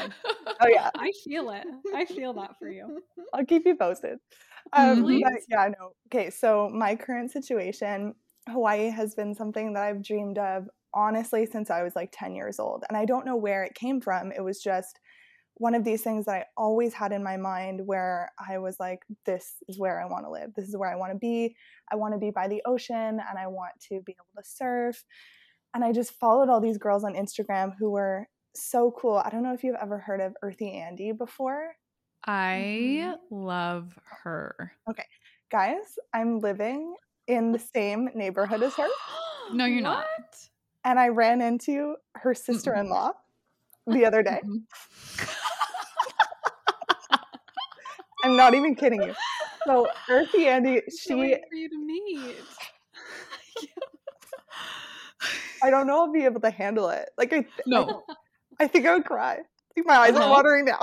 [0.60, 1.66] Oh yeah, I feel it.
[1.94, 3.00] I feel that for you.
[3.34, 4.18] I'll keep you posted.
[4.72, 5.12] Um, but
[5.48, 5.92] yeah, no.
[6.08, 8.14] Okay, so my current situation,
[8.48, 12.58] Hawaii has been something that I've dreamed of honestly since I was like 10 years
[12.58, 12.84] old.
[12.88, 14.32] And I don't know where it came from.
[14.32, 15.00] It was just
[15.56, 19.02] one of these things that I always had in my mind where I was like,
[19.24, 20.52] this is where I want to live.
[20.54, 21.54] This is where I want to be.
[21.92, 25.04] I want to be by the ocean and I want to be able to surf.
[25.72, 29.16] And I just followed all these girls on Instagram who were so cool.
[29.24, 31.74] I don't know if you've ever heard of Earthy Andy before.
[32.26, 33.34] I mm-hmm.
[33.34, 34.72] love her.
[34.88, 35.04] Okay.
[35.50, 36.94] Guys, I'm living
[37.28, 38.88] in the same neighborhood as her.
[39.52, 40.06] No, you're not.
[40.84, 43.12] And I ran into her sister in law
[43.86, 44.40] the other day.
[48.22, 49.14] I'm not even kidding you.
[49.66, 52.36] So Earthy Andy, she wait for you to meet.
[55.62, 57.08] I don't know I'll be able to handle it.
[57.16, 58.04] Like I No.
[58.60, 59.34] I, I think I would cry.
[59.34, 60.24] I think my eyes Uh-huh.
[60.24, 60.78] are watering now.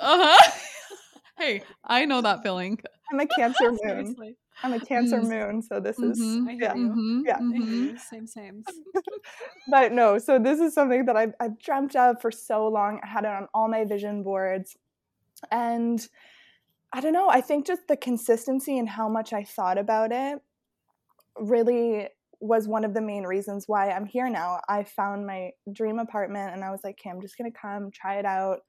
[0.00, 0.50] Uh-huh.
[1.38, 2.80] hey, I know that feeling.
[3.12, 3.78] I'm a cancer moon.
[3.84, 4.36] Seriously.
[4.64, 5.28] I'm a cancer Mm.
[5.28, 6.48] moon, so this is Mhm.
[6.48, 6.74] I hear yeah.
[6.74, 6.88] you.
[6.88, 7.36] Mhm, Yeah.
[7.36, 7.98] I hear mhm.
[7.98, 8.64] Same, same.
[9.70, 13.00] but no, so this is something that I've, I've dreamt of for so long.
[13.02, 14.76] I had it on all my vision boards.
[15.50, 16.06] And
[16.92, 20.40] I don't know, I think just the consistency and how much I thought about it
[21.38, 22.08] really
[22.40, 24.60] was one of the main reasons why I'm here now.
[24.68, 27.90] I found my dream apartment and I was like, okay, I'm just going to come
[27.90, 28.60] try it out.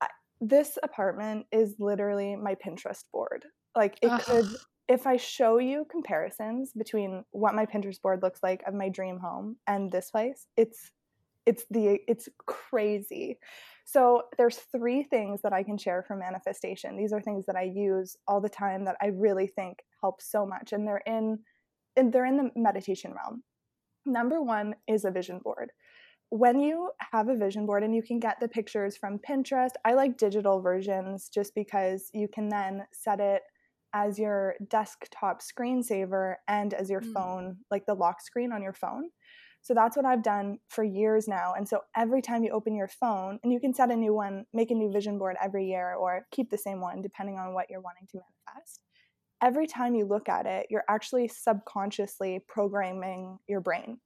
[0.00, 0.08] I,
[0.40, 3.44] this apartment is literally my Pinterest board.
[3.76, 4.20] Like, it Ugh.
[4.22, 4.46] could,
[4.88, 9.18] if I show you comparisons between what my Pinterest board looks like of my dream
[9.18, 10.92] home and this place, it's
[11.44, 13.38] it's the it's crazy.
[13.84, 16.96] So there's three things that I can share for manifestation.
[16.96, 20.44] These are things that I use all the time that I really think help so
[20.44, 21.38] much and they're in
[21.96, 23.42] and they're in the meditation realm.
[24.04, 25.72] Number 1 is a vision board.
[26.30, 29.94] When you have a vision board and you can get the pictures from Pinterest, I
[29.94, 33.42] like digital versions just because you can then set it
[33.96, 37.12] as your desktop screensaver and as your Mm.
[37.14, 39.10] phone, like the lock screen on your phone.
[39.62, 41.54] So that's what I've done for years now.
[41.54, 44.44] And so every time you open your phone, and you can set a new one,
[44.52, 47.70] make a new vision board every year or keep the same one depending on what
[47.70, 48.80] you're wanting to manifest.
[49.42, 53.98] Every time you look at it, you're actually subconsciously programming your brain.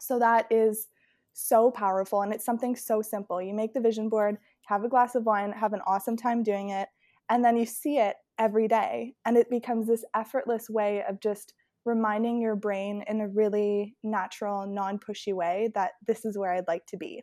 [0.00, 0.88] So that is
[1.34, 2.22] so powerful.
[2.22, 3.40] And it's something so simple.
[3.40, 6.70] You make the vision board, have a glass of wine, have an awesome time doing
[6.70, 6.88] it,
[7.30, 9.14] and then you see it every day.
[9.24, 11.54] And it becomes this effortless way of just
[11.86, 16.68] reminding your brain in a really natural, non pushy way that this is where I'd
[16.68, 17.22] like to be.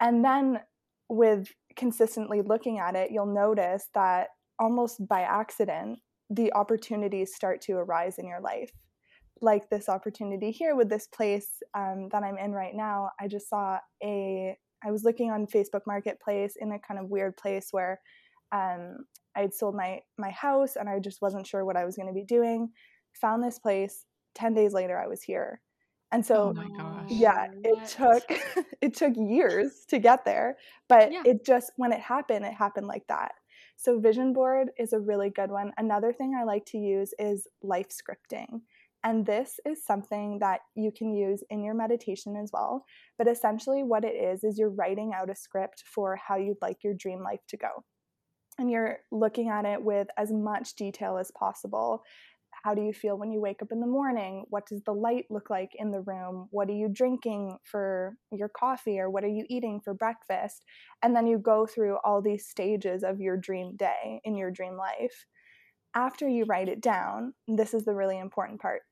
[0.00, 0.60] And then
[1.08, 5.98] with consistently looking at it, you'll notice that almost by accident,
[6.30, 8.70] the opportunities start to arise in your life.
[9.40, 13.48] Like this opportunity here with this place um, that I'm in right now, I just
[13.48, 14.56] saw a.
[14.84, 18.00] I was looking on Facebook Marketplace in a kind of weird place where
[18.52, 19.04] um,
[19.36, 22.08] I had sold my my house and I just wasn't sure what I was going
[22.08, 22.70] to be doing.
[23.20, 24.04] Found this place.
[24.34, 25.60] Ten days later, I was here,
[26.12, 27.10] and so Oh my gosh.
[27.10, 27.88] yeah it What?
[27.88, 30.56] took it took years to get there
[30.88, 31.22] but Yeah.
[31.24, 33.32] it just when it happened it happened like that
[33.76, 37.46] so vision board is a really good one another thing i like to use is
[37.62, 38.60] life scripting
[39.04, 42.84] and this is something that you can use in your meditation as well
[43.16, 46.82] but essentially what it is is you're writing out a script for how you'd like
[46.84, 47.84] your dream life to go
[48.58, 52.02] and you're looking at it with as much detail as possible
[52.64, 54.44] how do you feel when you wake up in the morning?
[54.48, 56.48] What does the light look like in the room?
[56.50, 60.64] What are you drinking for your coffee or what are you eating for breakfast?
[61.02, 64.76] And then you go through all these stages of your dream day in your dream
[64.76, 65.26] life.
[65.94, 68.82] After you write it down, this is the really important part.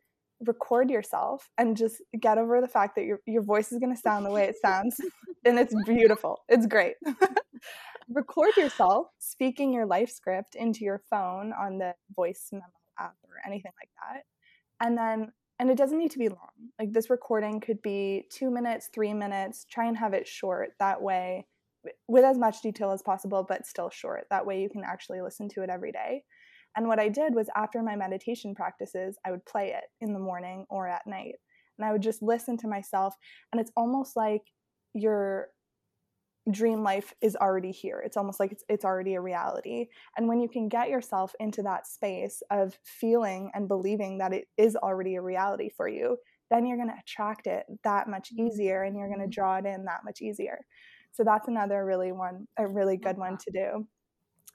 [0.46, 4.00] Record yourself and just get over the fact that your, your voice is going to
[4.00, 4.96] sound the way it sounds.
[5.44, 6.40] and it's beautiful.
[6.48, 6.94] It's great.
[8.08, 12.64] record yourself speaking your life script into your phone on the voice memo
[12.98, 14.22] app or anything like that.
[14.80, 16.70] And then, and it doesn't need to be long.
[16.78, 19.66] Like this recording could be two minutes, three minutes.
[19.70, 20.70] Try and have it short.
[20.78, 21.46] That way,
[22.08, 24.26] with as much detail as possible, but still short.
[24.30, 26.24] That way, you can actually listen to it every day.
[26.76, 30.18] And what I did was after my meditation practices, I would play it in the
[30.18, 31.36] morning or at night.
[31.78, 33.14] And I would just listen to myself.
[33.50, 34.42] And it's almost like
[34.92, 35.48] your
[36.50, 38.02] dream life is already here.
[38.04, 39.86] It's almost like it's, it's already a reality.
[40.16, 44.46] And when you can get yourself into that space of feeling and believing that it
[44.56, 46.16] is already a reality for you,
[46.50, 48.46] then you're going to attract it that much mm-hmm.
[48.46, 49.30] easier and you're going to mm-hmm.
[49.30, 50.60] draw it in that much easier.
[51.12, 53.86] So that's another really one, a really good one to do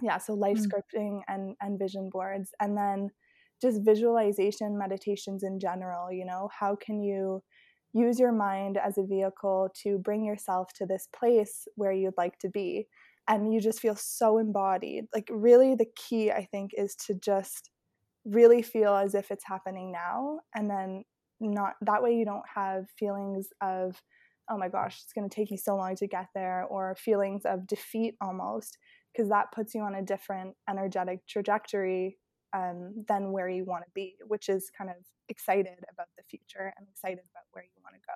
[0.02, 0.68] yeah so life mm.
[0.68, 3.10] scripting and and vision boards and then
[3.62, 7.42] just visualization meditations in general you know how can you
[7.94, 12.38] use your mind as a vehicle to bring yourself to this place where you'd like
[12.40, 12.88] to be.
[13.28, 15.06] And you just feel so embodied.
[15.14, 17.70] Like really the key i think is to just
[18.26, 21.04] really feel as if it's happening now and then
[21.40, 24.00] not that way you don't have feelings of
[24.50, 27.42] oh my gosh it's going to take me so long to get there or feelings
[27.46, 28.78] of defeat almost
[29.12, 32.18] because that puts you on a different energetic trajectory
[32.54, 34.98] um, than where you want to be, which is kind of
[35.30, 38.14] excited about the future and excited about where you want to go.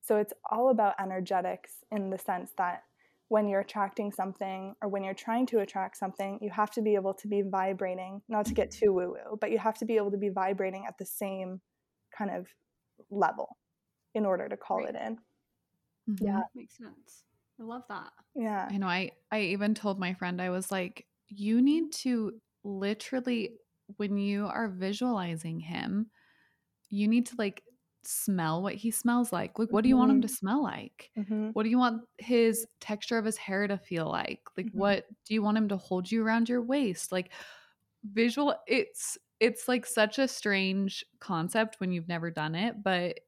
[0.00, 2.82] So it's all about energetics in the sense that
[3.28, 6.94] when you're attracting something or when you're trying to attract something, you have to be
[6.94, 9.96] able to be vibrating, not to get too woo woo, but you have to be
[9.96, 11.60] able to be vibrating at the same
[12.16, 12.46] kind of
[13.10, 13.56] level
[14.14, 14.90] in order to call right.
[14.90, 15.18] it in.
[16.10, 16.26] Mm-hmm.
[16.26, 16.40] Yeah.
[16.54, 17.24] Makes sense.
[17.58, 18.10] I love that.
[18.34, 18.68] Yeah.
[18.70, 18.86] I know.
[18.86, 23.54] I I even told my friend I was like, you need to literally
[23.96, 26.06] when you are visualizing him,
[26.90, 27.62] you need to like
[28.02, 29.58] smell what he smells like.
[29.58, 30.34] Like, what do you want him to mm-hmm.
[30.34, 31.10] smell like?
[31.18, 31.50] Mm-hmm.
[31.50, 34.40] What do you want his texture of his hair to feel like?
[34.56, 34.78] Like, mm-hmm.
[34.78, 37.12] what do you want him to hold you around your waist?
[37.12, 37.30] Like,
[38.04, 38.54] visual.
[38.66, 43.20] It's it's like such a strange concept when you've never done it, but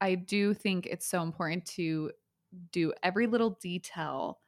[0.00, 2.12] I do think it's so important to
[2.72, 4.38] do every little detail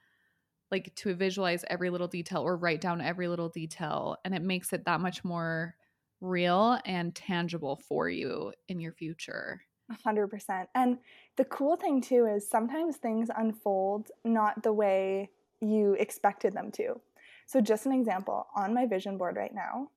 [0.71, 4.73] like to visualize every little detail or write down every little detail and it makes
[4.73, 5.75] it that much more
[6.21, 9.63] real and tangible for you in your future.
[10.07, 10.99] 100% and
[11.37, 17.01] the cool thing too is sometimes things unfold not the way you expected them to.
[17.47, 19.89] So just an example on my vision board right now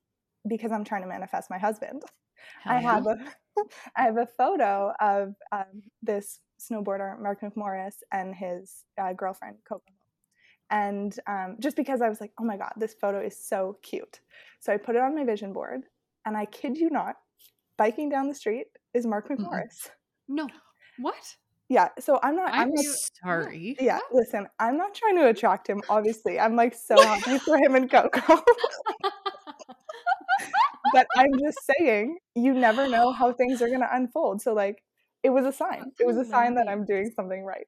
[0.48, 2.02] because i'm trying to manifest my husband
[2.64, 3.16] Hell i have a
[3.96, 9.92] i have a photo of um, this snowboarder Mark McMorris and his uh, girlfriend Coco.
[10.72, 14.22] And um, just because I was like, oh my God, this photo is so cute.
[14.60, 15.82] So I put it on my vision board,
[16.26, 17.18] and I kid you not,
[17.78, 19.90] biking down the street is Mark McMorris.
[20.28, 20.48] No.
[20.98, 21.36] What?
[21.68, 22.54] Yeah, so I'm not.
[22.54, 22.86] I'm, I'm not,
[23.24, 23.78] sorry.
[23.80, 25.82] Yeah, listen, I'm not trying to attract him.
[25.88, 28.44] Obviously, I'm like so happy for him and Coco.
[30.94, 34.42] but I'm just saying, you never know how things are going to unfold.
[34.42, 34.84] So, like,
[35.24, 35.92] it was a sign.
[35.98, 37.68] It was a sign that I'm doing something right.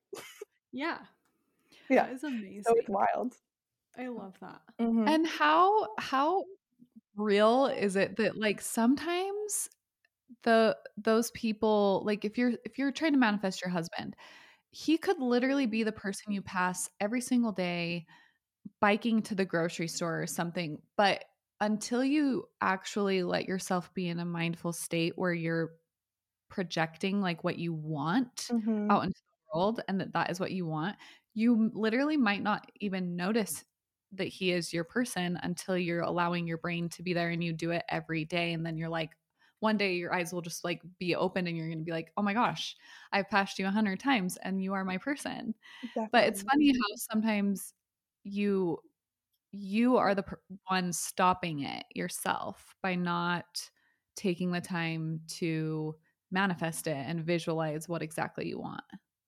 [0.73, 0.97] Yeah.
[1.89, 2.08] Yeah.
[2.08, 2.63] it's amazing.
[2.65, 3.36] So it's wild.
[3.98, 4.62] I love that.
[4.82, 5.08] Mm-hmm.
[5.08, 6.46] And how how
[7.15, 9.69] real is it that like sometimes
[10.43, 14.15] the those people like if you're if you're trying to manifest your husband,
[14.72, 18.06] he could literally be the person you pass every single day
[18.80, 21.24] biking to the grocery store or something, but
[21.62, 25.72] until you actually let yourself be in a mindful state where you're
[26.50, 28.91] projecting like what you want mm-hmm.
[28.91, 30.96] out into the world and that that is what you want,
[31.34, 33.63] you literally might not even notice
[34.13, 37.52] that he is your person until you're allowing your brain to be there and you
[37.52, 39.12] do it every day and then you're like
[39.60, 42.12] one day your eyes will just like be open and you're going to be like
[42.17, 42.76] oh my gosh
[43.12, 45.56] i've passed you a hundred times and you are my person
[46.12, 47.74] but it's funny how sometimes
[48.24, 48.78] you
[49.54, 50.26] you are the
[50.67, 53.46] one stopping it yourself by not
[54.15, 55.96] taking the time to
[56.32, 58.82] manifest it and visualize what exactly you want.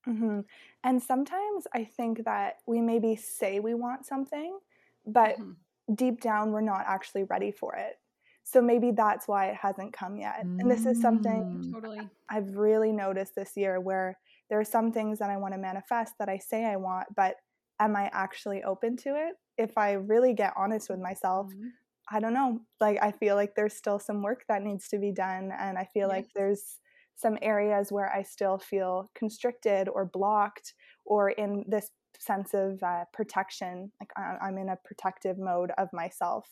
[0.07, 0.41] Mm-hmm.
[0.83, 4.59] And sometimes I think that we maybe say we want something,
[5.05, 5.93] but mm-hmm.
[5.93, 7.97] deep down we're not actually ready for it.
[8.43, 10.45] So maybe that's why it hasn't come yet.
[10.45, 10.59] Mm-hmm.
[10.59, 11.73] And this is something mm.
[11.73, 15.59] totally I've really noticed this year where there are some things that I want to
[15.59, 17.37] manifest that I say I want, but
[17.79, 19.33] am I actually open to it?
[19.57, 21.69] If I really get honest with myself, mm-hmm.
[22.11, 22.61] I don't know.
[22.79, 25.85] Like I feel like there's still some work that needs to be done and I
[25.85, 26.15] feel yes.
[26.15, 26.77] like there's
[27.15, 30.73] some areas where I still feel constricted or blocked
[31.05, 33.91] or in this sense of uh, protection.
[33.99, 34.11] Like
[34.41, 36.47] I'm in a protective mode of myself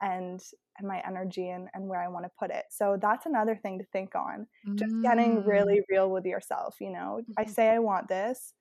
[0.00, 0.40] and
[0.78, 2.64] and my energy and, and where I want to put it.
[2.70, 4.46] So that's another thing to think on.
[4.76, 5.84] Just getting really mm.
[5.90, 7.20] real with yourself, you know.
[7.20, 7.32] Mm-hmm.
[7.36, 8.54] I say I want this,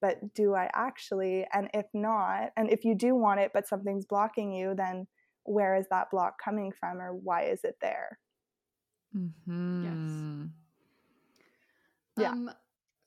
[0.00, 1.46] but do I actually?
[1.52, 5.08] And if not, and if you do want it, but something's blocking you, then
[5.44, 8.18] where is that block coming from or why is it there?
[9.16, 9.84] Mm-hmm.
[9.84, 10.50] Yes.
[12.16, 12.30] Yeah.
[12.30, 12.50] Um,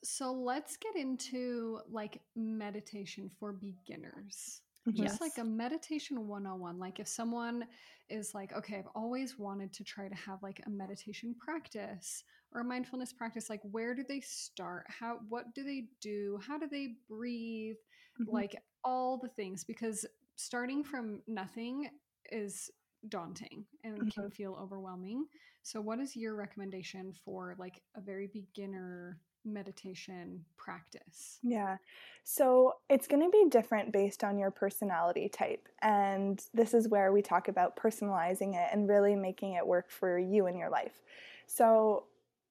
[0.04, 4.62] so let's get into like meditation for beginners.
[4.94, 6.80] Just like a meditation 101.
[6.80, 7.66] Like if someone
[8.10, 12.62] is like, okay, I've always wanted to try to have like a meditation practice or
[12.62, 14.86] a mindfulness practice, like where do they start?
[14.88, 16.40] How what do they do?
[16.48, 17.76] How do they breathe?
[18.22, 18.32] Mhm.
[18.32, 18.56] Like
[18.86, 20.06] all the things because
[20.38, 21.90] starting from nothing
[22.32, 22.70] is
[23.10, 24.30] daunting and can mm-hmm.
[24.30, 25.26] feel overwhelming.
[25.64, 31.40] So what is your recommendation for like a very beginner meditation practice?
[31.44, 31.78] Yeah.
[32.24, 35.68] So it's going to be different based on your personality type.
[35.82, 40.20] And this is where we talk about personalizing it and really making it work for
[40.20, 41.02] you in your life.
[41.48, 42.06] So,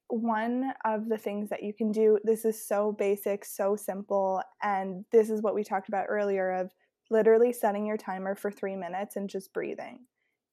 [0.08, 4.40] one of the things that you can do, this is so basic, so simple.
[4.62, 6.70] And this is what we talked about earlier of
[7.10, 10.06] literally setting your timer for three minutes and just breathing.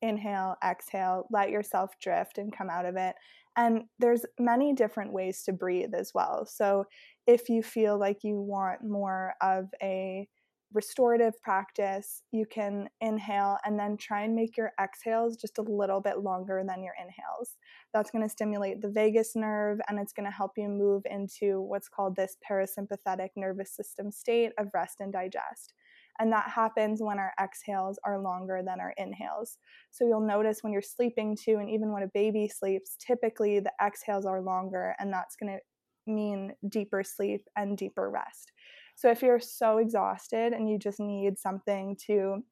[0.03, 3.15] Inhale, exhale, let yourself drift and come out of it.
[3.55, 6.45] And there's many different ways to breathe as well.
[6.45, 6.85] So
[7.25, 10.27] if you feel like you want more of a
[10.73, 16.01] restorative practice, you can inhale and then try and make your exhales just a little
[16.01, 17.57] bit longer than your inhales.
[17.93, 21.61] That's going to stimulate the vagus nerve and it's going to help you move into
[21.61, 25.73] what's called this parasympathetic nervous system state of rest and digest.
[26.19, 29.57] And that happens when our exhales are longer than our inhales.
[29.91, 33.73] So you'll notice when you're sleeping too, and even when a baby sleeps, typically the
[33.83, 38.51] exhales are longer, and that's going to mean deeper sleep and deeper rest.
[38.95, 42.43] So if you're so exhausted and you just need something to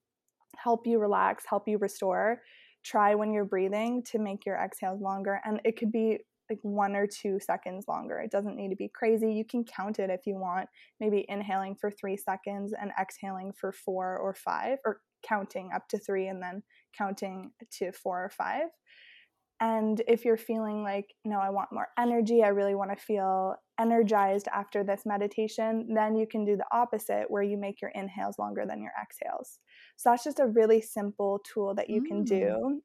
[0.58, 2.42] help you relax, help you restore,
[2.84, 5.40] try when you're breathing to make your exhales longer.
[5.46, 6.20] And it could be
[6.52, 8.20] like one or two seconds longer.
[8.20, 9.34] It doesn't need to be crazy.
[9.34, 10.68] You can count it if you want,
[11.00, 15.98] maybe inhaling for three seconds and exhaling for four or five, or counting up to
[15.98, 16.62] three and then
[16.98, 18.68] counting to four or five.
[19.62, 23.56] And if you're feeling like, no, I want more energy, I really want to feel
[23.80, 28.40] energized after this meditation, then you can do the opposite where you make your inhales
[28.40, 29.60] longer than your exhales.
[29.98, 32.26] So that's just a really simple tool that you can Mm.
[32.26, 32.82] do.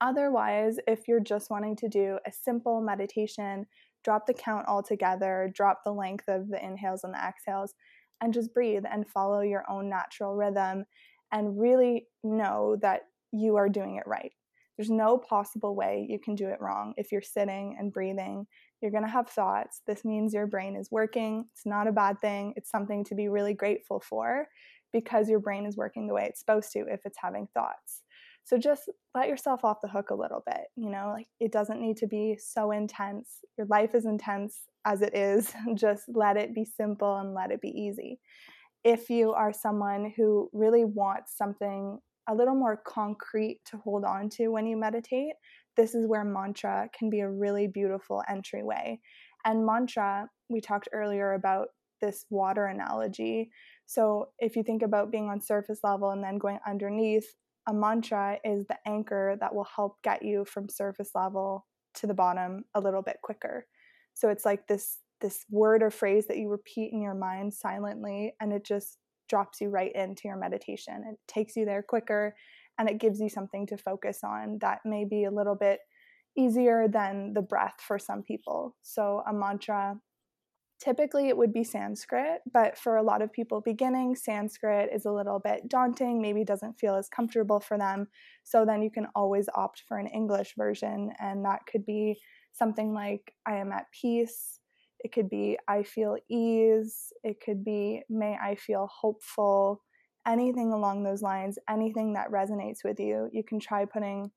[0.00, 3.66] Otherwise, if you're just wanting to do a simple meditation,
[4.04, 7.74] drop the count altogether, drop the length of the inhales and the exhales,
[8.20, 10.84] and just breathe and follow your own natural rhythm
[11.32, 14.32] and really know that you are doing it right.
[14.76, 18.46] There's no possible way you can do it wrong if you're sitting and breathing.
[18.80, 19.80] You're going to have thoughts.
[19.86, 21.46] This means your brain is working.
[21.52, 22.52] It's not a bad thing.
[22.56, 24.48] It's something to be really grateful for
[24.92, 28.02] because your brain is working the way it's supposed to if it's having thoughts.
[28.46, 30.68] So just let yourself off the hook a little bit.
[30.76, 33.40] You know, like it doesn't need to be so intense.
[33.58, 35.52] Your life is intense as it is.
[35.74, 38.20] Just let it be simple and let it be easy.
[38.84, 44.28] If you are someone who really wants something a little more concrete to hold on
[44.30, 45.34] to when you meditate,
[45.76, 49.00] this is where mantra can be a really beautiful entryway.
[49.44, 51.68] And mantra, we talked earlier about
[52.00, 53.50] this water analogy.
[53.86, 57.26] So if you think about being on surface level and then going underneath,
[57.66, 62.14] a mantra is the anchor that will help get you from surface level to the
[62.14, 63.66] bottom a little bit quicker.
[64.14, 68.34] So it's like this this word or phrase that you repeat in your mind silently
[68.40, 68.98] and it just
[69.30, 71.02] drops you right into your meditation.
[71.10, 72.34] It takes you there quicker
[72.78, 75.80] and it gives you something to focus on that may be a little bit
[76.36, 78.76] easier than the breath for some people.
[78.82, 79.96] So a mantra
[80.78, 85.12] Typically, it would be Sanskrit, but for a lot of people beginning, Sanskrit is a
[85.12, 88.08] little bit daunting, maybe doesn't feel as comfortable for them.
[88.44, 92.20] So then you can always opt for an English version, and that could be
[92.52, 94.60] something like I am at peace.
[95.00, 97.12] It could be I feel ease.
[97.24, 99.82] It could be may I feel hopeful.
[100.26, 104.30] Anything along those lines, anything that resonates with you, you can try putting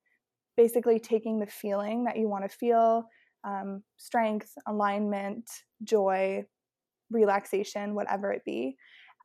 [0.56, 3.06] basically taking the feeling that you want to feel
[3.44, 5.50] um, strength, alignment,
[5.84, 6.44] joy,
[7.12, 8.76] relaxation, whatever it be.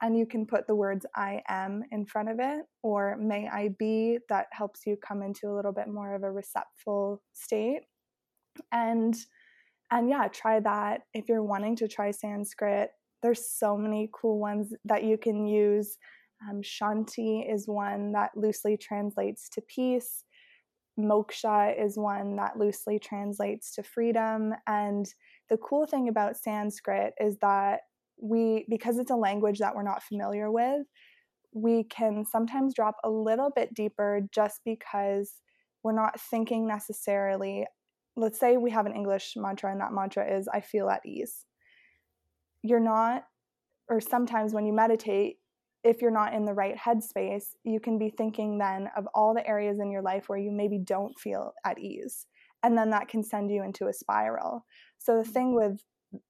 [0.03, 3.71] And you can put the words I am in front of it, or may I
[3.79, 7.83] be, that helps you come into a little bit more of a receptful state.
[8.73, 9.15] And
[9.91, 11.03] and yeah, try that.
[11.13, 12.91] If you're wanting to try Sanskrit,
[13.23, 15.97] there's so many cool ones that you can use.
[16.49, 20.25] Um, Shanti is one that loosely translates to peace
[20.99, 24.53] moksha is one that loosely translates to freedom.
[24.67, 25.07] And
[25.51, 27.81] the cool thing about Sanskrit is that
[28.21, 30.87] we, because it's a language that we're not familiar with,
[31.53, 35.33] we can sometimes drop a little bit deeper just because
[35.83, 37.67] we're not thinking necessarily.
[38.17, 41.45] Let's say we have an English mantra, and that mantra is, I feel at ease.
[42.63, 43.25] You're not
[43.89, 45.37] or sometimes when you meditate,
[45.85, 49.47] if you're not in the right headspace, you can be thinking then of all the
[49.47, 52.27] areas in your life where you maybe don't feel at ease.
[52.63, 54.65] And then that can send you into a spiral.
[54.99, 55.83] So the thing with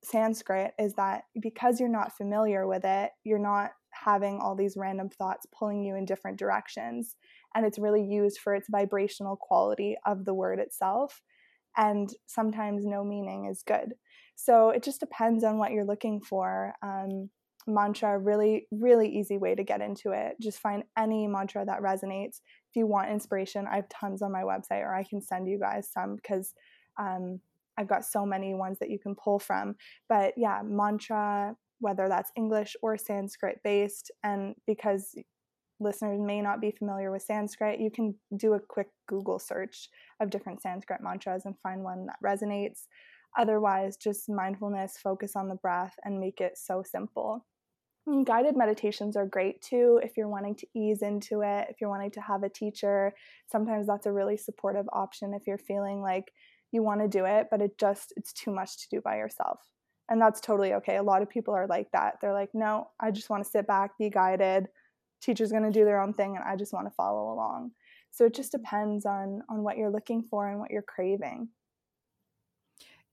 [0.02, 5.09] Sanskrit is that because you're not familiar with it, you're not having all these random
[5.09, 7.14] thoughts pulling you in different directions.
[7.55, 11.22] And it's really used for its vibrational quality of the word itself.
[11.76, 13.94] And sometimes no meaning is good.
[14.34, 16.74] So it just depends on what you're looking for.
[16.82, 17.30] Um,
[17.66, 20.36] mantra, really, really easy way to get into it.
[20.40, 22.40] Just find any mantra that resonates.
[22.70, 25.58] If you want inspiration, I have tons on my website, or I can send you
[25.58, 26.54] guys some because
[26.98, 27.40] um,
[27.78, 29.76] I've got so many ones that you can pull from.
[30.08, 35.14] But yeah, mantra, whether that's English or Sanskrit based, and because
[35.80, 39.88] listeners may not be familiar with Sanskrit, you can do a quick Google search
[40.20, 42.86] of different Sanskrit mantras and find one that resonates.
[43.36, 47.44] Otherwise, just mindfulness, focus on the breath, and make it so simple.
[48.24, 52.11] Guided meditations are great too if you're wanting to ease into it, if you're wanting
[52.12, 53.14] to have a teacher.
[53.50, 56.32] Sometimes that's a really supportive option if you're feeling like
[56.70, 59.61] you want to do it, but it just it's too much to do by yourself.
[60.11, 60.96] And that's totally okay.
[60.96, 62.18] A lot of people are like that.
[62.20, 64.68] They're like, "No, I just want to sit back, be guided.
[65.22, 67.70] Teacher's going to do their own thing and I just want to follow along."
[68.11, 71.48] So it just depends on on what you're looking for and what you're craving.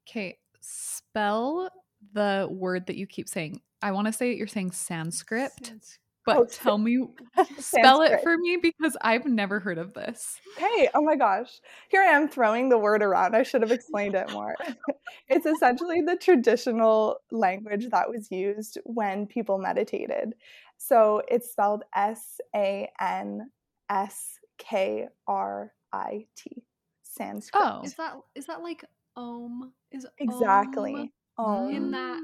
[0.07, 1.69] Okay, spell
[2.13, 3.61] the word that you keep saying.
[3.81, 5.99] I want to say you're saying Sanskrit, Sanskrit.
[6.25, 7.07] but oh, tell me,
[7.59, 10.39] spell it for me because I've never heard of this.
[10.57, 11.59] Hey, oh my gosh.
[11.89, 13.35] Here I am throwing the word around.
[13.35, 14.55] I should have explained it more.
[15.27, 20.33] it's essentially the traditional language that was used when people meditated.
[20.77, 23.49] So it's spelled S A N
[23.89, 26.63] S K R I T.
[27.03, 27.63] Sanskrit.
[27.63, 29.73] Oh, is that is that like Om?
[29.91, 30.95] Is exactly.
[30.95, 32.19] Om Oh, in that.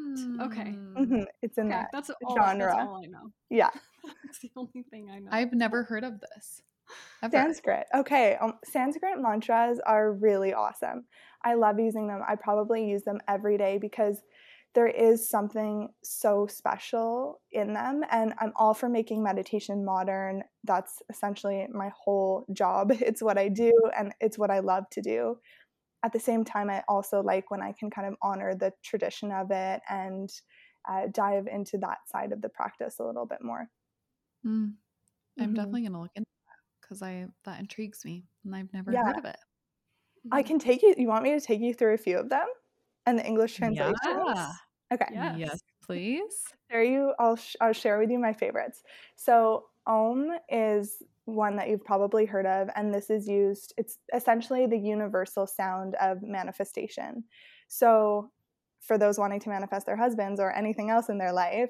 [0.45, 0.75] Okay.
[0.97, 1.23] Mm-hmm.
[1.41, 1.75] It's in okay.
[1.75, 2.73] that that's all, genre.
[2.75, 3.31] That's all I know.
[3.49, 3.69] Yeah.
[4.25, 5.29] that's the only thing I know.
[5.31, 6.61] I've never heard of this.
[7.21, 7.31] Ever.
[7.31, 7.85] Sanskrit.
[7.93, 8.35] Okay.
[8.35, 11.05] Um, Sanskrit mantras are really awesome.
[11.43, 12.21] I love using them.
[12.27, 14.21] I probably use them every day because
[14.75, 18.03] there is something so special in them.
[18.11, 20.43] And I'm all for making meditation modern.
[20.63, 22.91] That's essentially my whole job.
[23.01, 25.37] It's what I do and it's what I love to do
[26.07, 29.29] at the same time, I also like when I can kind of honor the tradition
[29.29, 30.29] of it and
[30.89, 33.69] uh, dive into that side of the practice a little bit more.
[34.45, 34.71] Mm.
[35.37, 35.53] I'm mm-hmm.
[35.53, 39.03] definitely going to look into that because I that intrigues me and I've never yeah.
[39.03, 39.35] heard of it.
[40.31, 40.95] I can take you.
[40.97, 42.47] You want me to take you through a few of them
[43.05, 43.97] and the English translations?
[44.05, 44.51] Yeah.
[44.93, 45.07] Okay.
[45.11, 45.35] Yes.
[45.37, 46.41] yes, please.
[46.69, 47.13] There you.
[47.19, 48.81] I'll sh- I'll share with you my favorites.
[49.17, 54.65] So Om is one that you've probably heard of, and this is used, it's essentially
[54.67, 57.23] the universal sound of manifestation.
[57.67, 58.31] So,
[58.79, 61.69] for those wanting to manifest their husbands or anything else in their life,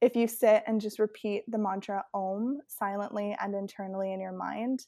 [0.00, 4.86] if you sit and just repeat the mantra Om silently and internally in your mind,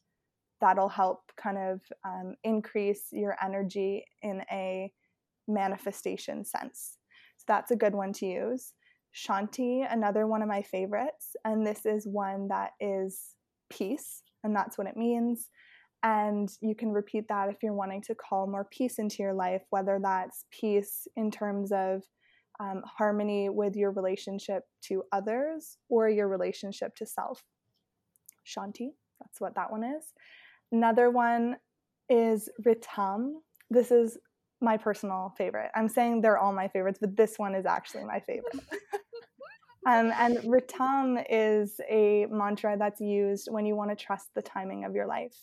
[0.61, 4.93] that'll help kind of um, increase your energy in a
[5.49, 6.99] manifestation sense.
[7.39, 8.75] So, that's a good one to use.
[9.15, 13.35] Shanti, another one of my favorites, and this is one that is
[13.71, 15.49] peace, and that's what it means.
[16.03, 19.63] And you can repeat that if you're wanting to call more peace into your life,
[19.71, 22.03] whether that's peace in terms of
[22.59, 27.43] um, harmony with your relationship to others or your relationship to self.
[28.47, 28.91] Shanti,
[29.21, 30.05] that's what that one is.
[30.73, 31.57] Another one
[32.09, 33.33] is Ritam.
[33.71, 34.19] This is
[34.61, 35.71] my personal favorite.
[35.75, 38.55] I'm saying they're all my favorites, but this one is actually my favorite.
[39.87, 44.85] Um, and Ritam is a mantra that's used when you want to trust the timing
[44.85, 45.37] of your life.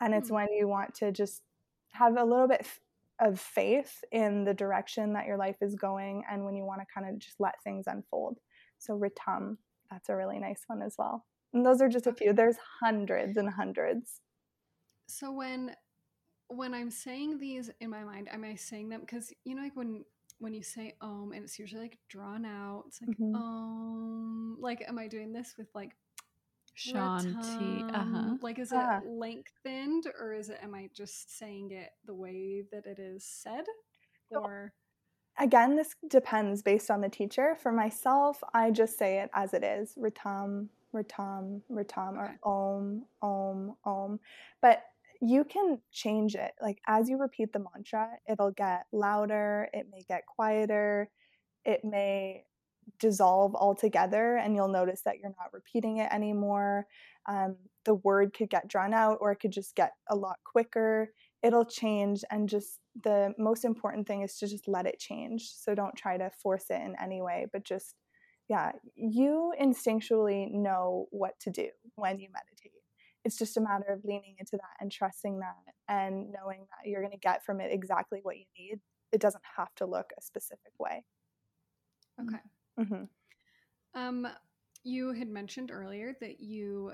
[0.00, 0.34] And it's mm-hmm.
[0.34, 1.42] when you want to just
[1.92, 2.66] have a little bit
[3.20, 6.86] of faith in the direction that your life is going and when you want to
[6.92, 8.38] kind of just let things unfold.
[8.78, 9.58] So, Ritam,
[9.90, 11.26] that's a really nice one as well.
[11.52, 12.32] And those are just a few.
[12.32, 14.20] There's hundreds and hundreds.
[15.08, 15.74] So when
[16.48, 19.76] when I'm saying these in my mind, am I saying them because you know like
[19.76, 20.04] when
[20.40, 23.34] when you say om and it's usually like drawn out it's like mm-hmm.
[23.34, 25.92] um like am i doing this with like
[26.76, 28.36] shanti uh-huh.
[28.40, 32.86] like is it lengthened or is it am i just saying it the way that
[32.86, 33.64] it is said
[34.30, 34.72] or?
[35.38, 37.56] again this depends based on the teacher.
[37.60, 42.32] For myself i just say it as it is ritam ritam ritam okay.
[42.42, 44.20] or om om om.
[44.62, 44.82] But
[45.20, 46.52] you can change it.
[46.60, 51.10] Like as you repeat the mantra, it'll get louder, it may get quieter,
[51.64, 52.44] it may
[52.98, 56.86] dissolve altogether, and you'll notice that you're not repeating it anymore.
[57.26, 61.12] Um, the word could get drawn out, or it could just get a lot quicker.
[61.42, 65.50] It'll change, and just the most important thing is to just let it change.
[65.54, 67.94] So don't try to force it in any way, but just
[68.48, 72.79] yeah, you instinctually know what to do when you meditate.
[73.24, 77.02] It's just a matter of leaning into that and trusting that and knowing that you're
[77.02, 78.80] going to get from it exactly what you need.
[79.12, 81.04] It doesn't have to look a specific way.
[82.20, 82.40] Okay.
[82.76, 83.04] hmm
[83.94, 84.26] Um,
[84.82, 86.92] you had mentioned earlier that you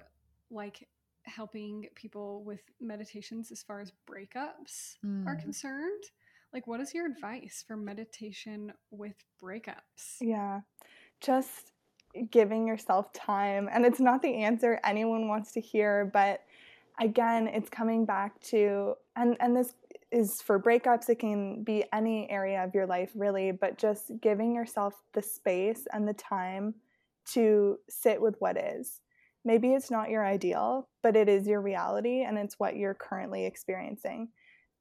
[0.50, 0.88] like
[1.24, 4.96] helping people with meditations as far as breakups
[5.26, 5.36] are Mm.
[5.36, 6.02] concerned.
[6.52, 10.20] Like, what is your advice for meditation with breakups?
[10.20, 10.60] Yeah.
[11.20, 11.72] Just
[12.30, 13.68] giving yourself time.
[13.72, 16.42] And it's not the answer anyone wants to hear, but
[17.00, 19.74] again, it's coming back to and and this
[20.12, 24.54] is for breakups it can be any area of your life really, but just giving
[24.54, 26.74] yourself the space and the time
[27.32, 29.00] to sit with what is.
[29.44, 33.46] Maybe it's not your ideal, but it is your reality and it's what you're currently
[33.46, 34.28] experiencing.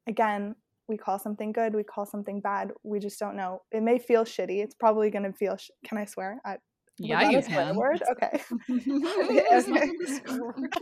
[0.08, 0.54] Again,
[0.88, 2.72] we call something good, we call something bad.
[2.84, 3.62] We just don't know.
[3.72, 4.62] It may feel shitty.
[4.62, 5.56] It's probably going to feel.
[5.56, 6.40] Sh- can I swear?
[6.44, 6.56] I,
[6.98, 7.76] Yeah, you can.
[7.76, 8.02] word.
[8.12, 8.42] Okay.
[8.68, 10.76] It's not a swear word.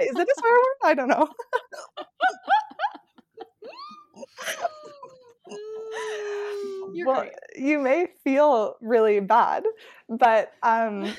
[0.00, 0.76] Is it a swear word?
[0.84, 1.28] I don't know.
[7.04, 7.32] Well, right.
[7.56, 9.64] you may feel really bad,
[10.08, 11.14] but um,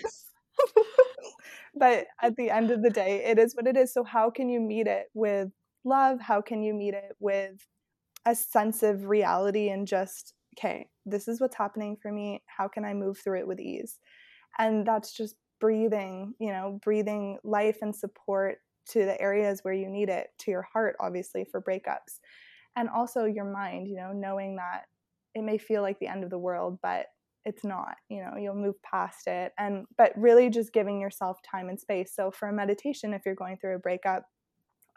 [1.75, 3.93] but at the end of the day, it is what it is.
[3.93, 5.49] So how can you meet it with
[5.83, 6.19] love?
[6.21, 7.67] How can you meet it with
[8.25, 12.43] a sense of reality and just okay, this is what's happening for me.
[12.47, 13.99] How can I move through it with ease?
[14.57, 18.57] And that's just breathing, you know, breathing life and support
[18.89, 22.19] to the areas where you need it, to your heart, obviously, for breakups.
[22.75, 24.83] And also your mind, you know, knowing that
[25.33, 27.07] it may feel like the end of the world, but
[27.45, 29.53] it's not, you know, you'll move past it.
[29.57, 32.13] And, but really just giving yourself time and space.
[32.15, 34.23] So for a meditation, if you're going through a breakup,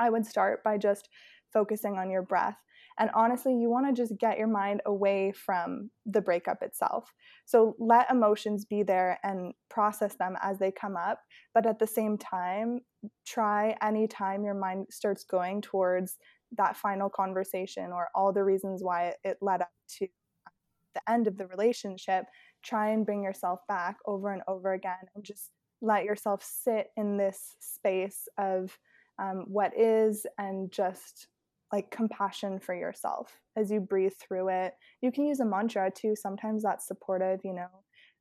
[0.01, 1.09] I would start by just
[1.53, 2.57] focusing on your breath.
[2.99, 7.13] And honestly, you want to just get your mind away from the breakup itself.
[7.47, 11.21] So let emotions be there and process them as they come up.
[11.55, 12.81] But at the same time,
[13.25, 16.17] try anytime your mind starts going towards
[16.57, 20.09] that final conversation or all the reasons why it led up to
[20.95, 22.25] the end of the relationship,
[22.65, 27.17] try and bring yourself back over and over again and just let yourself sit in
[27.17, 28.77] this space of
[29.21, 31.29] um, what is and just
[31.73, 34.75] like compassion for yourself as you breathe through it.
[35.03, 36.15] You can use a mantra too.
[36.17, 37.69] Sometimes that's supportive, you know,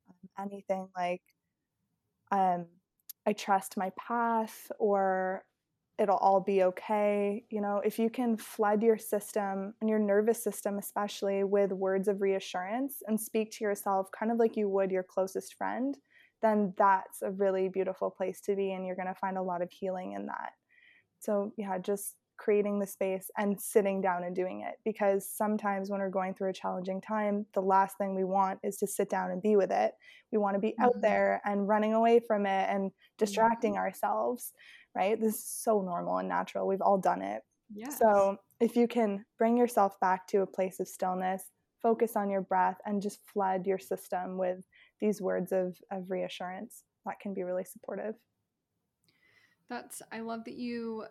[0.08, 1.22] um, anything like,
[2.30, 2.66] um,
[3.26, 5.44] I trust my path or
[5.98, 7.44] it'll all be okay.
[7.50, 12.08] You know, if you can flood your system and your nervous system, especially with words
[12.08, 15.96] of reassurance and speak to yourself kind of like you would your closest friend,
[16.40, 18.72] then that's a really beautiful place to be.
[18.72, 20.52] And you're going to find a lot of healing in that.
[21.18, 26.00] So, yeah, just creating the space and sitting down and doing it because sometimes when
[26.00, 29.30] we're going through a challenging time the last thing we want is to sit down
[29.30, 29.92] and be with it
[30.32, 31.00] we want to be out Mhm.
[31.02, 33.80] there and running away from it and distracting Mm-hmm.
[33.80, 34.54] ourselves
[34.94, 37.42] right this is so normal and natural we've all done it
[37.74, 37.98] Yes.
[37.98, 41.42] so if you can bring yourself back to a place of stillness
[41.82, 44.64] focus on your breath and just flood your system with
[45.00, 48.14] these words of, of reassurance that can be really supportive
[49.68, 51.04] That's I love that you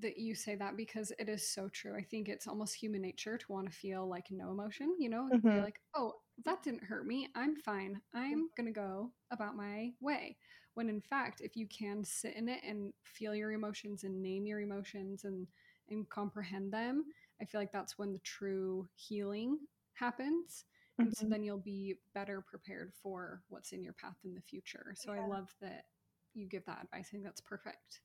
[0.00, 1.94] that you say that because it is so true.
[1.96, 5.30] I think it's almost human nature to want to feel like no emotion, you know,
[5.30, 5.64] Mhm.
[5.64, 7.28] like, "Oh, that didn't hurt me.
[7.34, 8.00] I'm fine.
[8.14, 10.38] I'm going to go about my way."
[10.74, 14.46] When in fact, if you can sit in it and feel your emotions and name
[14.46, 15.46] your emotions and
[15.88, 17.06] and comprehend them,
[17.40, 20.64] I feel like that's when the true healing happens.
[21.02, 21.28] And so Mhm.
[21.28, 24.94] then you'll be better prepared for what's in your path in the future.
[24.96, 25.86] So I love that
[26.34, 27.08] you give that advice.
[27.08, 28.00] I think that's perfect.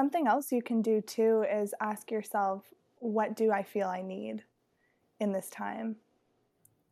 [0.00, 2.64] Something else you can do too is ask yourself,
[3.00, 4.42] what do I feel I need
[5.18, 5.96] in this time?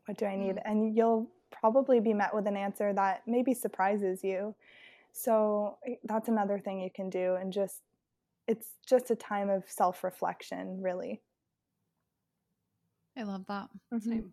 [0.04, 0.56] What do I need?
[0.56, 0.62] Mm.
[0.66, 4.54] And you'll probably be met with an answer that maybe surprises you.
[5.14, 7.36] So eh, that's another thing you can do.
[7.36, 7.80] And just,
[8.46, 11.22] it's just a time of self reflection, really.
[13.16, 13.70] I love that.
[13.90, 14.32] Mhm.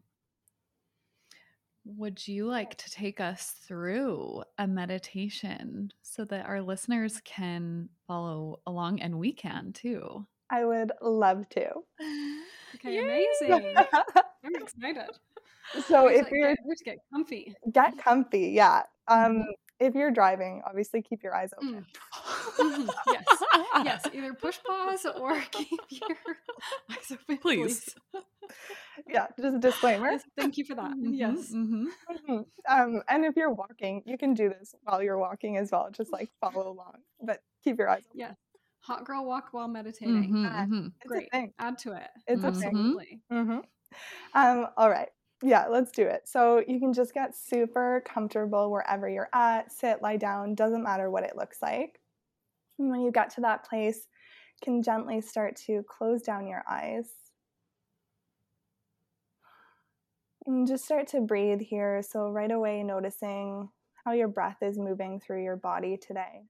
[1.86, 8.60] Would you like to take us through a meditation so that our listeners can follow
[8.66, 10.26] along and we can too?
[10.50, 11.70] I would love to.
[12.76, 13.26] Okay, Yay!
[13.42, 13.74] amazing.
[14.44, 15.06] I'm excited.
[15.88, 17.56] so if that- you're get, where's get comfy.
[17.72, 18.84] get comfy, yeah.
[19.08, 19.46] Um, Mhm.
[19.80, 21.86] if you're driving, obviously keep your eyes open.
[22.58, 23.26] Mhm, yes.
[23.84, 26.18] Yes, either push pause or keep your
[26.92, 27.96] eyes open, Please.
[29.08, 30.12] Yeah, just a disclaimer.
[30.12, 30.94] Yes, thank you for that.
[31.02, 31.52] Yes.
[31.54, 31.86] Mhm.
[32.10, 32.46] Mhm.
[32.70, 35.90] Um, and if you're walking, you can do this while you're walking as well.
[35.92, 38.20] Just like follow along, but keep your eyes open.
[38.20, 38.34] Yeah.
[38.82, 40.32] Hot girl walk while meditating.
[40.32, 40.90] Mhm, Uh.
[41.02, 41.28] It's Great.
[41.28, 41.54] a thing.
[41.60, 42.10] Add to it.
[42.28, 42.60] It's a Mhm.
[42.62, 42.68] thing.
[42.68, 43.22] Absolutely.
[44.34, 45.10] Um, all right.
[45.42, 46.28] Yeah, let's do it.
[46.28, 51.10] So you can just get super comfortable wherever you're at, sit, lie down, doesn't matter
[51.10, 52.00] what it looks like.
[52.78, 54.08] And when you get to that place,
[54.64, 57.10] can gently start to close down your eyes.
[60.46, 62.02] And just start to breathe here.
[62.02, 63.70] So, right away, noticing
[64.04, 66.44] how your breath is moving through your body today.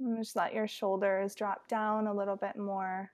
[0.00, 3.10] And just let your shoulders drop down a little bit more.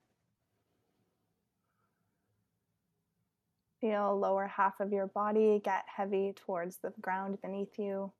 [3.84, 8.12] Feel lower half of your body get heavy towards the ground beneath you.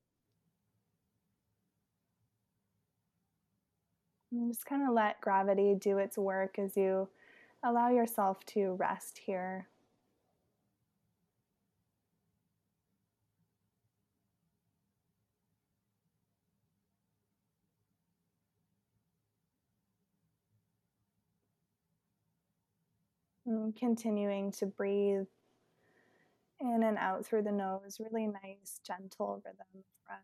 [4.31, 7.09] And just kind of let gravity do its work as you
[7.63, 9.69] allow yourself to rest here.
[23.47, 25.25] And continuing to breathe
[26.65, 30.23] in and out through the nose, really nice, gentle rhythm of breath.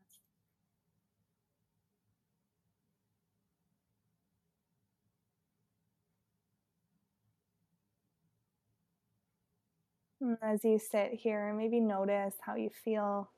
[10.20, 13.30] And as you sit here, maybe notice how you feel.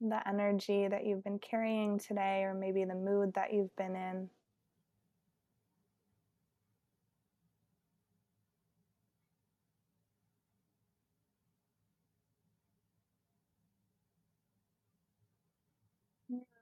[0.00, 4.30] The energy that you've been carrying today, or maybe the mood that you've been in.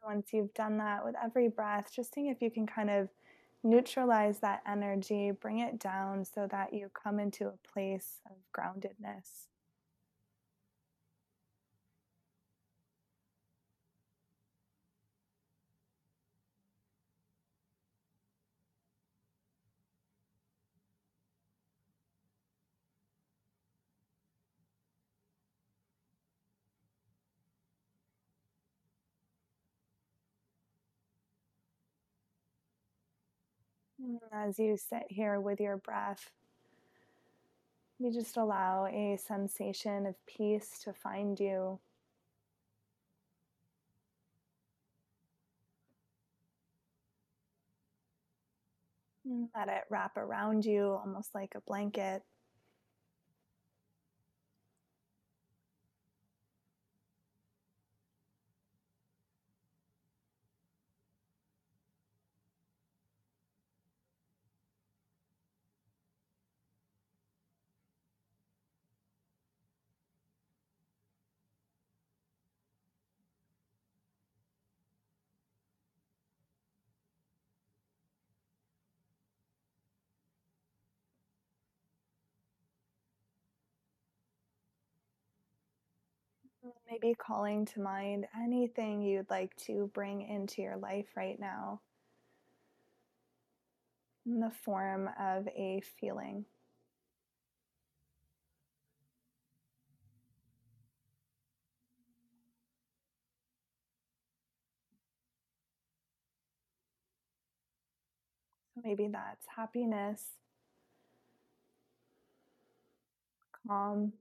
[0.06, 3.08] Once you've done that with every breath, just seeing if you can kind of
[3.64, 9.48] neutralize that energy, bring it down so that you come into a place of groundedness.
[34.06, 36.30] Mm, as you sit here with your breath,
[37.98, 41.78] you just allow a sensation of peace to find you.
[49.26, 52.22] Mm, let it wrap around you almost like a blanket.
[86.90, 91.80] Maybe calling to mind anything you'd like to bring into your life right now
[94.26, 96.44] in the form of a feeling.
[108.82, 110.22] Maybe that's happiness,
[113.66, 114.12] calm,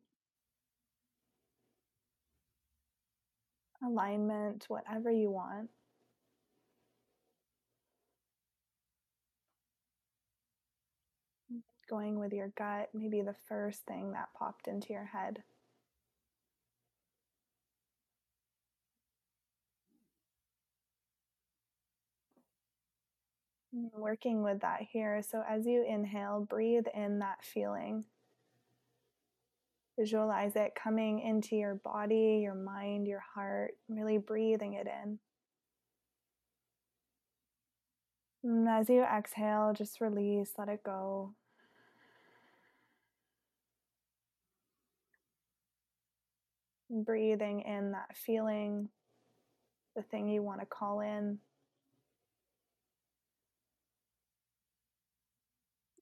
[3.86, 5.70] alignment, whatever you want.
[11.88, 15.44] Going with your gut, maybe the first thing that popped into your head.
[23.72, 25.22] Working with that here.
[25.22, 28.06] So as you inhale, breathe in that feeling.
[29.98, 35.20] Visualize it coming into your body, your mind, your heart, really breathing it in.
[38.44, 41.34] And as you exhale, just release, let it go.
[46.90, 48.90] breathing in that feeling,
[49.96, 51.40] the thing you want to call in.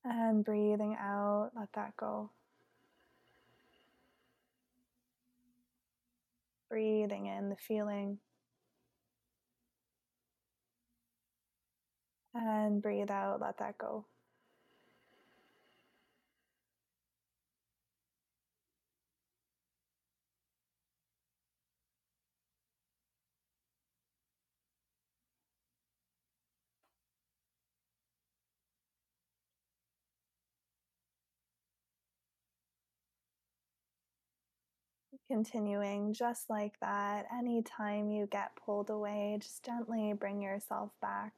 [0.06, 2.30] And breathing out, let that go.
[6.74, 8.18] Breathing in the feeling.
[12.34, 14.06] And breathe out, let that go.
[35.30, 41.34] Continuing just like that, anytime you get pulled away, just gently bring yourself back.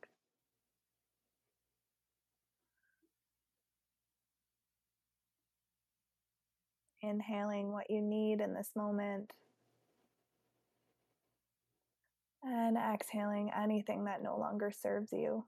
[7.01, 9.31] Inhaling what you need in this moment.
[12.43, 15.45] And exhaling anything that no longer serves you.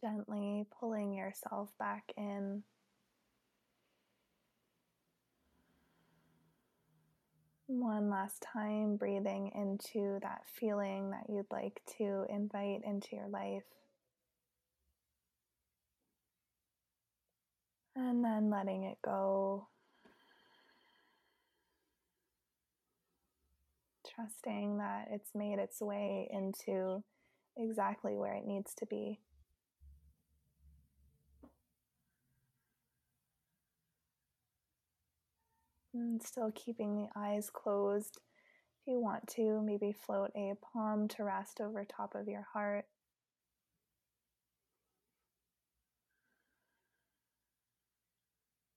[0.00, 2.62] Gently pulling yourself back in.
[7.66, 13.64] One last time, breathing into that feeling that you'd like to invite into your life.
[17.94, 19.68] And then letting it go.
[24.14, 27.04] Trusting that it's made its way into
[27.58, 29.20] exactly where it needs to be.
[35.92, 38.20] And still keeping the eyes closed.
[38.80, 42.86] If you want to, maybe float a palm to rest over top of your heart.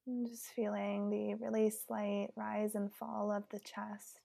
[0.05, 4.19] And just feeling the really slight rise and fall of the chest.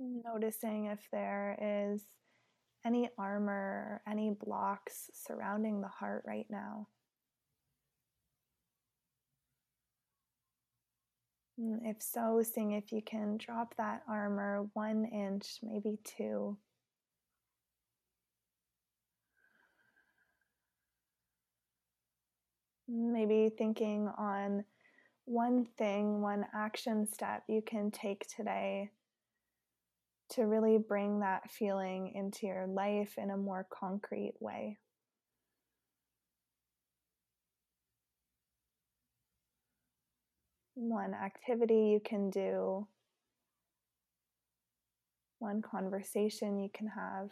[0.00, 2.02] Noticing if there is
[2.84, 6.86] any armor, any blocks surrounding the heart right now.
[11.60, 16.56] Mm, if so, seeing if you can drop that armor one inch, maybe two.
[22.86, 24.64] Maybe thinking on
[25.24, 28.90] one thing, one action step you can take today
[30.30, 34.78] to really bring that feeling into your life in a more concrete way.
[40.74, 42.86] One activity you can do,
[45.38, 47.30] one conversation you can have.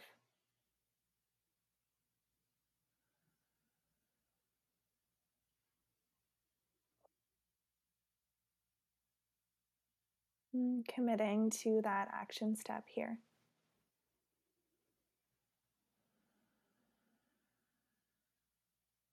[10.87, 13.19] Committing to that action step here.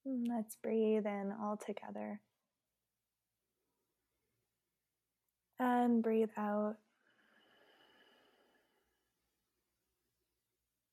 [0.07, 2.21] Mm, let's breathe in all together.
[5.59, 6.77] And breathe out.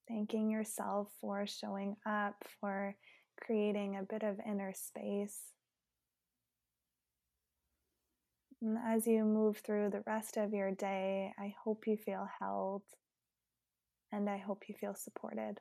[0.08, 2.95] Thanking yourself for showing up, for
[3.39, 5.39] creating a bit of inner space.
[8.62, 12.84] And as you move through the rest of your day, I hope you feel held
[14.12, 15.59] and I hope you feel supported.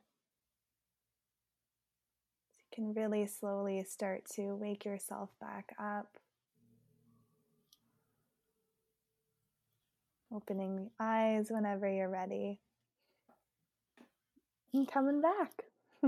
[2.59, 6.19] You can really slowly start to wake yourself back up.
[10.33, 12.61] Opening the eyes whenever you're ready.
[14.75, 15.65] And coming back.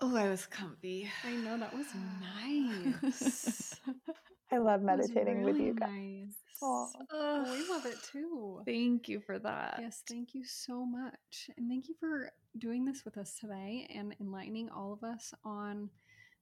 [0.00, 1.08] oh, I was comfy.
[1.24, 1.86] I know that was
[3.02, 3.80] nice.
[4.52, 5.88] I love meditating really with you guys.
[5.90, 6.92] Nice.
[7.10, 8.60] Oh, we love it too.
[8.66, 9.78] Thank you for that.
[9.80, 11.50] Yes, thank you so much.
[11.56, 15.90] And thank you for doing this with us today and enlightening all of us on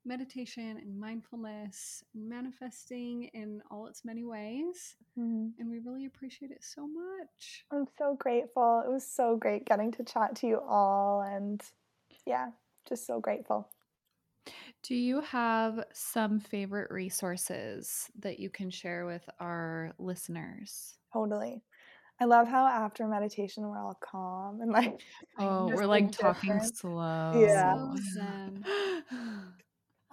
[0.04, 4.96] meditation and mindfulness and manifesting in all its many ways.
[5.18, 5.48] Mm-hmm.
[5.58, 7.64] And we really appreciate it so much.
[7.72, 8.82] I'm so grateful.
[8.84, 11.22] It was so great getting to chat to you all.
[11.22, 11.60] And
[12.26, 12.48] yeah,
[12.88, 13.68] just so grateful.
[14.82, 20.96] Do you have some favorite resources that you can share with our listeners?
[21.12, 21.62] Totally.
[22.20, 25.00] I love how after meditation we're all calm and like
[25.38, 26.76] oh we're like talking different.
[26.76, 27.46] slow.
[27.46, 27.74] Yeah.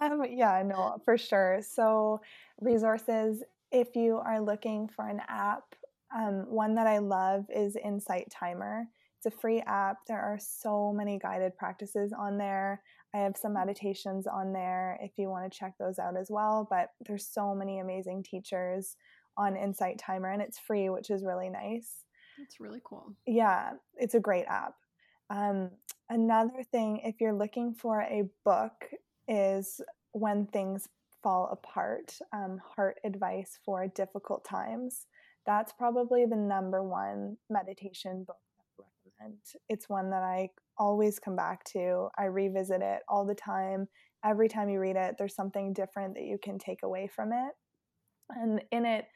[0.00, 1.60] um, yeah, no, for sure.
[1.60, 2.20] So
[2.60, 5.74] resources, if you are looking for an app,
[6.16, 8.86] um, one that I love is Insight Timer.
[9.18, 9.96] It's a free app.
[10.06, 12.82] There are so many guided practices on there.
[13.14, 16.68] I have some meditations on there if you want to check those out as well.
[16.70, 18.96] But there's so many amazing teachers
[19.36, 22.04] on Insight Timer, and it's free, which is really nice.
[22.38, 23.12] That's really cool.
[23.26, 24.74] Yeah, it's a great app.
[25.30, 25.70] Um,
[26.08, 28.90] another thing, if you're looking for a book,
[29.26, 29.80] is
[30.12, 30.88] When Things
[31.22, 35.06] Fall Apart um, Heart Advice for Difficult Times.
[35.44, 38.36] That's probably the number one meditation book
[39.20, 39.38] Recommend.
[39.68, 42.08] It's one that I always come back to.
[42.18, 43.88] I revisit it all the time.
[44.24, 47.52] Every time you read it, there's something different that you can take away from it.
[48.30, 49.06] And in it,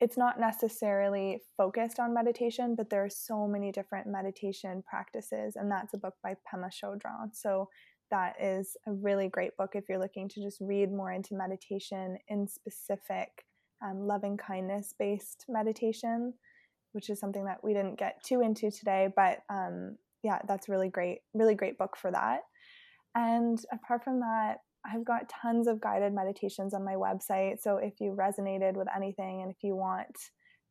[0.00, 5.56] it's not necessarily focused on meditation, but there are so many different meditation practices.
[5.56, 7.34] And that's a book by Pema Chodron.
[7.34, 7.68] So
[8.10, 12.16] that is a really great book if you're looking to just read more into meditation
[12.28, 13.44] in specific
[13.84, 16.34] um, loving kindness based meditation,
[16.98, 19.08] which is something that we didn't get too into today.
[19.14, 22.40] But um, yeah, that's really great, really great book for that.
[23.14, 27.60] And apart from that, I've got tons of guided meditations on my website.
[27.60, 30.08] So if you resonated with anything and if you want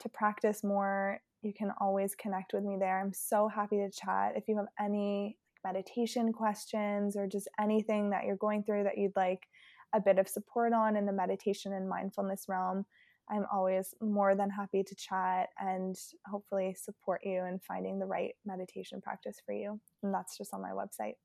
[0.01, 2.99] to practice more, you can always connect with me there.
[2.99, 4.33] I'm so happy to chat.
[4.35, 9.15] If you have any meditation questions or just anything that you're going through that you'd
[9.15, 9.47] like
[9.95, 12.85] a bit of support on in the meditation and mindfulness realm,
[13.29, 18.33] I'm always more than happy to chat and hopefully support you in finding the right
[18.45, 19.79] meditation practice for you.
[20.03, 21.15] And that's just on my website.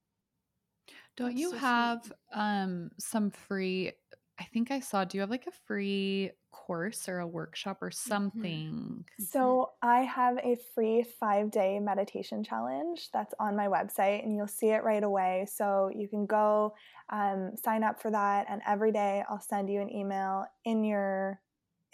[1.17, 3.93] Don't That's you so have um some free
[4.39, 7.91] I think I saw do you have like a free course or a workshop or
[7.91, 8.09] mm-hmm.
[8.09, 8.73] something?
[8.73, 9.25] Mm-hmm.
[9.25, 14.71] So I have a free 5-day meditation challenge that's on my website and you'll see
[14.71, 15.47] it right away.
[15.53, 16.75] So you can go
[17.11, 21.41] um, sign up for that and every day I'll send you an email in your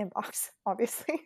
[0.01, 1.21] inbox, obviously.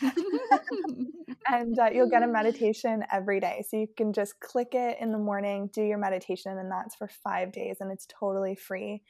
[1.48, 3.64] and uh, you'll get a meditation every day.
[3.68, 7.08] So you can just click it in the morning, do your meditation, and that's for
[7.22, 9.02] five days, and it's totally free.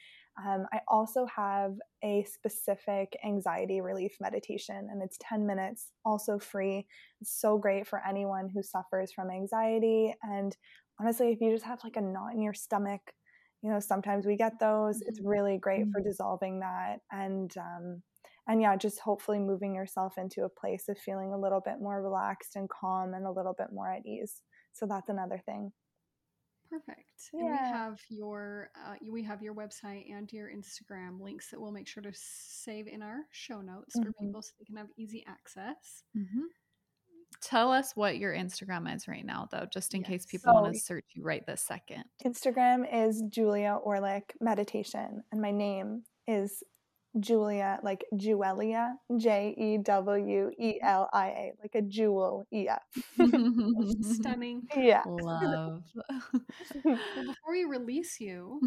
[0.45, 6.87] Um, I also have a specific anxiety relief meditation, and it's 10 minutes, also free.
[7.21, 10.13] It's so great for anyone who suffers from anxiety.
[10.23, 10.57] And
[11.01, 13.01] honestly, if you just have like a knot in your stomach,
[13.63, 15.01] you know, sometimes we get those.
[15.01, 15.29] It's mm-hmm.
[15.29, 16.09] really great for mm-hmm.
[16.09, 16.97] dissolving that.
[17.11, 18.03] And um,
[18.47, 22.03] and yeah, just hopefully moving yourself into a place of feeling a little bit more
[22.03, 24.43] relaxed and calm and a little bit more at ease.
[24.73, 25.73] So that's another thing.
[26.71, 27.31] Perfect.
[27.33, 27.41] Yeah.
[27.41, 31.73] And we have your uh, we have your website and your Instagram links that we'll
[31.73, 34.09] make sure to save in our show notes mm-hmm.
[34.09, 36.03] for people so they can have easy access.
[36.17, 36.45] Mm-hmm.
[37.41, 40.09] Tell us what your Instagram is right now, though, just in yes.
[40.09, 42.05] case people want to search you right this second.
[42.25, 46.63] Instagram is Julia Orlick Meditation, and my name is
[47.21, 52.47] Julia, like Jewelia, J E W E L I A, like a jewel.
[52.51, 52.79] Yeah.
[54.01, 54.63] Stunning.
[54.77, 55.03] Yeah.
[55.07, 55.83] Love.
[56.85, 58.61] well, before we release you,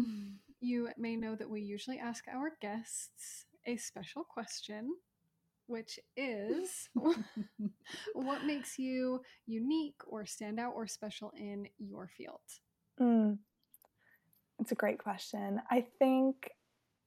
[0.60, 4.94] you may know that we usually ask our guests a special question,
[5.66, 6.88] which is
[8.14, 12.40] what makes you unique or stand out or special in your field?
[13.00, 13.38] Mm.
[14.60, 15.60] It's a great question.
[15.70, 16.50] I think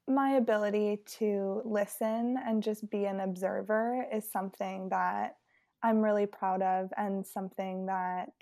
[0.07, 5.35] my ability to listen and just be an observer is something that
[5.83, 8.33] I'm really proud of and something that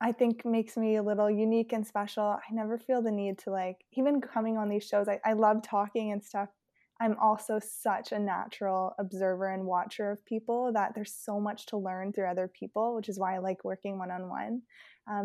[0.00, 2.24] I think makes me a little unique and special.
[2.24, 5.62] I never feel the need to like, even coming on these shows, I, I love
[5.62, 6.48] talking and stuff.
[7.00, 11.76] I'm also such a natural observer and watcher of people that there's so much to
[11.76, 14.62] learn through other people, which is why I like working one on one.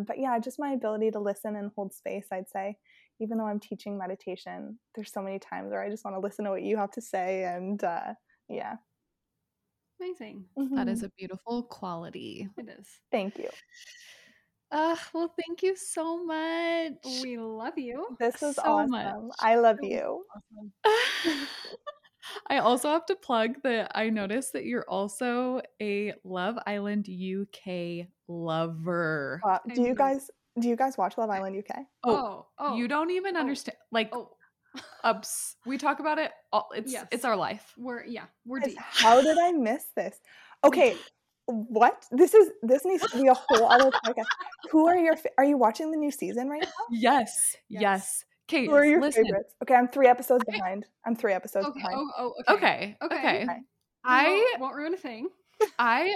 [0.07, 2.77] But yeah, just my ability to listen and hold space, I'd say.
[3.19, 6.45] Even though I'm teaching meditation, there's so many times where I just want to listen
[6.45, 7.43] to what you have to say.
[7.43, 8.13] And uh,
[8.47, 8.75] yeah.
[9.99, 10.45] Amazing.
[10.55, 10.91] That Mhm.
[10.91, 12.47] is a beautiful quality.
[12.57, 12.87] It is.
[13.11, 13.49] Thank you.
[14.71, 16.93] Uh, well, thank you so much.
[17.23, 18.15] We love you.
[18.19, 18.89] This is So awesome.
[19.27, 19.35] much.
[19.39, 20.25] I love you.
[20.35, 20.73] Awesome.
[22.47, 28.07] I also have to plug that I noticed that you're also a Love Island UK
[28.27, 29.41] lover.
[29.73, 31.85] Do you guys do you guys watch Love Island UK?
[32.03, 32.75] Oh, Oh, oh.
[32.75, 33.39] you oh, don't even Oh.
[33.41, 33.77] understand.
[33.91, 34.31] Like, Oh,
[35.03, 35.55] ups.
[35.65, 36.31] We talk about it.
[36.53, 37.07] All, it's Yes.
[37.11, 37.73] it's our life.
[37.77, 38.79] we're yeah, we're Guys, deep.
[38.79, 40.19] How did I miss this?
[40.63, 40.95] Okay,
[41.47, 42.05] what?
[42.11, 44.25] This is this needs to be a whole other podcast.
[44.71, 46.69] Who are your fa- are you watching the new season right now?
[46.91, 47.81] Yes, Yes.
[47.81, 48.25] yes.
[48.47, 49.25] Kate, Who are your listen.
[49.25, 49.53] favorites?
[49.63, 50.85] Okay, I'm three episodes I- behind.
[51.05, 51.79] I'm three episodes Okay.
[51.79, 51.95] behind.
[51.97, 52.95] Oh, oh, okay.
[53.01, 53.17] Okay, Okay.
[53.17, 53.43] okay.
[53.43, 53.59] Okay.
[54.03, 55.29] I won't, won't ruin a thing.
[55.77, 56.15] I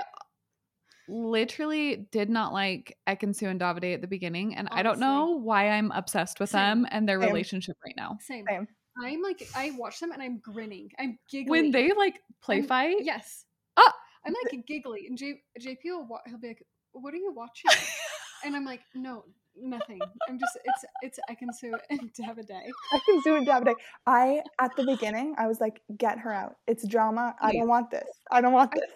[1.08, 5.70] literally did not like Ekin-Su and Davide at the beginning, and I don't know why
[5.70, 6.60] I'm obsessed with Same.
[6.84, 7.30] them and their Same.
[7.30, 8.18] relationship right now.
[8.22, 8.46] Same.
[8.50, 8.68] Same.
[9.04, 10.90] I'm like I watch them and I'm grinning.
[11.00, 11.50] I'm giggling.
[11.50, 13.46] When they like play I'm- fight, Yes.
[13.76, 13.94] Ah!
[14.26, 17.72] I'm like giggly, and J- JP will wa- he'll be like, "What are you watching?"
[18.46, 19.26] and I'm like, "No,
[19.58, 20.00] nothing.
[20.30, 23.74] I'm just it's it's Ekin-Su and Davide." I can do it Davide.
[24.06, 26.56] I at the beginning I was like, get her out.
[26.68, 27.36] It's drama.
[27.42, 28.08] I don't want this.
[28.32, 28.90] I don't want I this.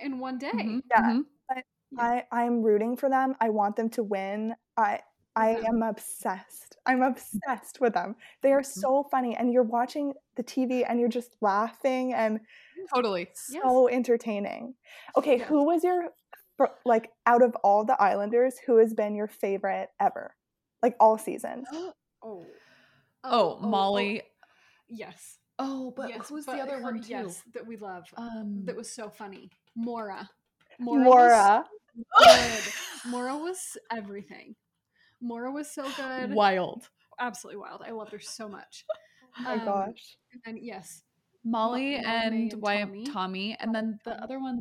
[0.00, 0.50] in one day.
[0.52, 1.02] Mhm, Yeah.
[1.02, 1.22] mhm.
[1.98, 3.34] I I'm rooting for them.
[3.40, 4.54] I want them to win.
[4.76, 5.00] I
[5.36, 5.68] I Yeah.
[5.68, 6.76] am obsessed.
[6.86, 8.14] I'm obsessed with them.
[8.42, 12.40] They are so funny and you're watching the TV and you're just laughing and
[12.94, 13.28] totally.
[13.50, 13.62] Yes.
[13.64, 14.74] so entertaining.
[15.16, 15.48] Okay, Yes.
[15.48, 16.10] who was your
[16.84, 20.36] like out of all the Islanders, who has been your favorite ever?
[20.82, 21.66] Like all seasons.
[22.26, 22.46] Oh.
[23.22, 24.22] Oh, Molly.
[24.88, 25.38] Yes.
[25.58, 27.08] Oh, but yes, who's but the other her- one too?
[27.10, 28.04] Yes, that we love.
[28.16, 29.50] Um, that was so funny.
[29.76, 30.30] Maura.
[30.78, 31.04] Maura.
[31.06, 31.66] was
[31.96, 32.60] good.
[33.06, 34.54] Maura was everything.
[35.20, 36.32] Maura was so good.
[36.34, 36.88] wild.
[37.20, 37.82] Absolutely wild.
[37.86, 38.84] I loved her so much.
[39.38, 40.16] Oh my Um, gosh.
[40.32, 41.02] And then yes.
[41.44, 43.04] Molly Mo- and, Monet and Wyatt Tommy.
[43.06, 43.56] Tommy.
[43.60, 44.22] and then the Tommy.
[44.22, 44.60] other one,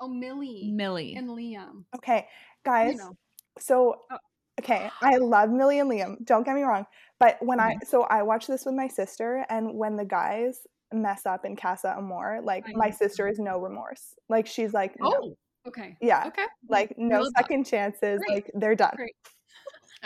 [0.00, 1.14] Oh, Millie Millie.
[1.14, 1.84] and Liam.
[1.96, 2.26] Okay,
[2.64, 2.94] guys.
[2.94, 3.16] You know.
[3.58, 4.16] So, Oh.
[4.60, 6.16] okay, I love Millie and Liam.
[6.24, 6.86] Don't get me wrong,
[7.20, 11.24] but when I so I watched this with my sister, and when the guys mess
[11.26, 12.96] up in Casa Amor, like I my know.
[12.96, 14.14] sister is no remorse.
[14.28, 15.12] Like she's like, no.
[15.14, 15.36] oh,
[15.66, 15.96] Okay.
[16.00, 17.42] yeah, okay, like no love that.
[17.44, 18.20] second chances.
[18.26, 18.34] Great.
[18.34, 18.92] Like they're done.
[18.96, 19.14] Great.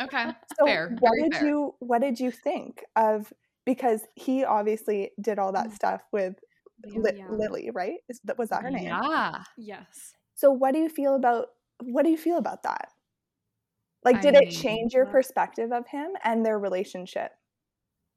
[0.01, 0.27] okay.
[0.59, 0.95] So fair.
[1.01, 1.47] what very did fair.
[1.49, 3.33] you what did you think of?
[3.65, 5.75] Because he obviously did all that Mm.
[5.75, 6.35] stuff with
[6.87, 7.29] Liam, Li- yeah.
[7.31, 7.99] Lily, right?
[8.09, 8.85] Is that was that her name?
[8.85, 9.43] Yeah.
[9.57, 10.13] Yes.
[10.35, 11.47] So what do you feel about
[11.83, 12.91] what do you feel about that?
[14.05, 17.33] Like I did it change your perspective of him and their relationship?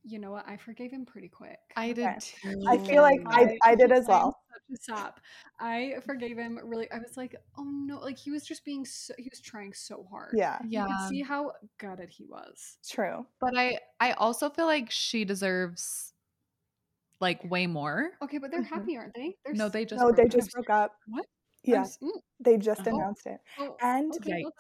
[0.04, 0.48] You know what?
[0.48, 1.60] I forgave him pretty quick.
[1.76, 2.20] I did Okay.
[2.20, 2.64] too.
[2.70, 4.34] I feel like I, I did as well.
[4.52, 5.20] Such a sap.
[5.60, 6.90] I forgave him really.
[6.92, 10.04] I was like, oh no, like he was just being so, he was trying so
[10.10, 10.36] hard.
[10.38, 11.08] Yeah, You Yeah.
[11.08, 12.78] see how gutted he was.
[12.88, 13.26] true.
[13.40, 16.14] But I I also feel like she deserves
[17.20, 18.12] like way more.
[18.22, 18.68] Okay, but they're Mhm.
[18.70, 19.38] happy, aren't they?
[19.44, 20.30] They're No, they just No, broke they up.
[20.30, 20.96] just broke up.
[21.08, 21.26] What?
[21.72, 22.86] I'm Yeah, s- mm, they just Oh.
[22.88, 23.40] announced it.
[23.58, 24.54] oh, And okay, well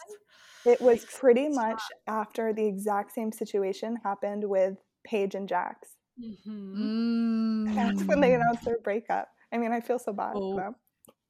[0.65, 1.55] it was pretty Stop.
[1.55, 5.85] much after the exact same situation happened with Paige and Jacques.
[6.19, 7.73] Mhm.
[7.75, 9.29] That's when they Mm, announced their breakup.
[9.51, 10.55] I mean, I feel so bad Oh.
[10.55, 10.75] for them.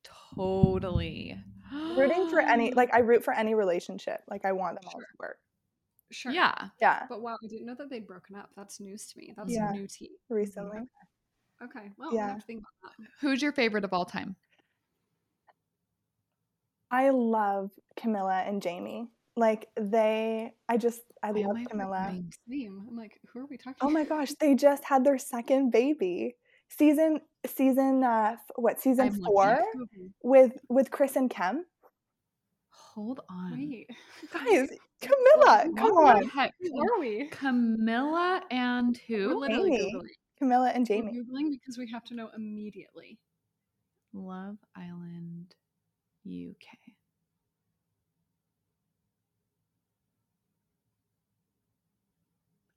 [0.04, 1.38] Totally.
[1.98, 4.22] Rooting for any, like, I root for any relationship.
[4.28, 5.40] Like, I want them all to work.
[6.12, 6.32] Sure.
[6.32, 6.70] yeah.
[6.82, 8.50] Yeah, But wow, I didn't know that they'd broken up.
[8.56, 9.34] That's news to me.
[9.38, 9.72] That's Yeah.
[9.72, 10.18] new tea.
[10.30, 10.90] recently.
[11.62, 11.92] Okay.
[11.98, 12.26] Well, Yeah.
[12.26, 13.08] I have to think about that.
[13.20, 14.36] Who's your favorite of all time?
[16.90, 19.12] I love Camilla and Jamie.
[19.40, 21.98] Like, they, I just, I Why love I Camilla.
[22.48, 22.86] forgetting?
[22.90, 23.78] I'm like, who are we talking?
[23.82, 26.36] Oh my gosh, they just had their second baby.
[26.78, 29.60] Season, season, uh, what, season I'm four
[30.24, 31.66] with, with Chris and Kem?
[32.70, 33.54] Hold on.
[33.54, 33.88] Wait,
[34.34, 34.70] Guys,
[35.02, 36.22] Camilla, What come What on.
[36.24, 36.54] the heck?
[36.60, 37.28] who are we?
[37.32, 39.40] Camilla and who?
[39.40, 39.94] literally Amy.
[39.94, 40.08] googling.
[40.38, 41.12] Camilla and We're Jamie.
[41.20, 43.18] googling because we have to know immediately.
[44.14, 45.56] Love Island
[46.28, 46.68] UK.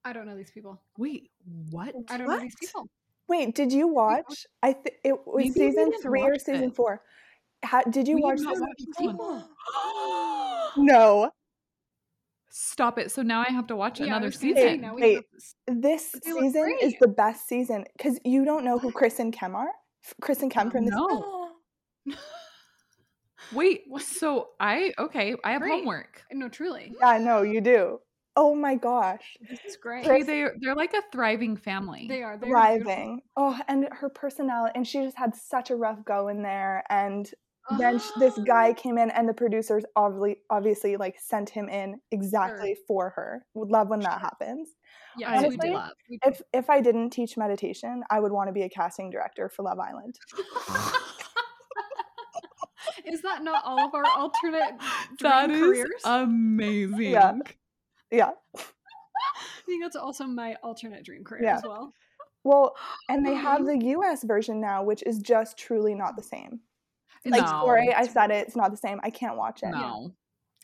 [0.05, 0.81] I don't know these people.
[0.99, 1.31] Wait,
[1.71, 1.95] what?
[2.09, 2.89] I don't know these people.
[3.29, 4.47] Wait, did you watch?
[4.63, 6.75] I th- it was Maybe season three or season it.
[6.77, 7.03] four.
[7.63, 8.61] How, did you We watch did not this?
[8.99, 9.45] watch this.
[10.77, 11.31] No,
[12.55, 13.11] Stop it.
[13.11, 14.57] So now I have to watch Yeah, another season.
[14.57, 15.15] say, now we Wait.
[15.15, 18.79] have this- this But they look season is the best season because you don't know
[18.79, 19.71] who Chris and Kem are.
[20.21, 20.95] Chris and Kem from this.
[20.95, 21.53] No.
[23.53, 25.73] Wait, so I okay, I have Great.
[25.73, 26.25] homework.
[26.33, 26.93] No, truly.
[27.01, 28.01] Yeah, no, you do.
[28.35, 30.07] Oh my gosh, This is great.
[30.07, 32.07] Okay, they they're like a thriving family.
[32.09, 32.39] They are.
[32.39, 32.85] They are beautiful.
[32.95, 33.21] thriving.
[33.37, 37.31] Oh, and her personality, and she just had such a rough go in there, and
[37.79, 38.43] then sh- this Ah.
[38.45, 43.45] guy came in and the producers obviously obviously like sent him in exactly for her
[43.55, 44.19] would love when that Sure.
[44.21, 44.71] happens
[45.17, 45.75] Yes, I we do.
[45.75, 45.93] love.
[46.11, 46.29] We do.
[46.31, 49.63] if if i didn't teach meditation i would want to be a casting director for
[49.63, 50.19] love island
[53.07, 54.75] Is that not all of our alternate
[55.21, 56.03] That dream is careers?
[56.05, 57.13] amazing.
[57.13, 57.33] Yeah.
[58.13, 61.57] Yeah I think that's also my alternate dream career Yeah.
[61.57, 61.93] as well.
[62.45, 62.77] well
[63.09, 66.61] and they um, have the us version now which is just truly not the same
[67.25, 70.13] like No, sorry i said it it's not the same i can't watch it No.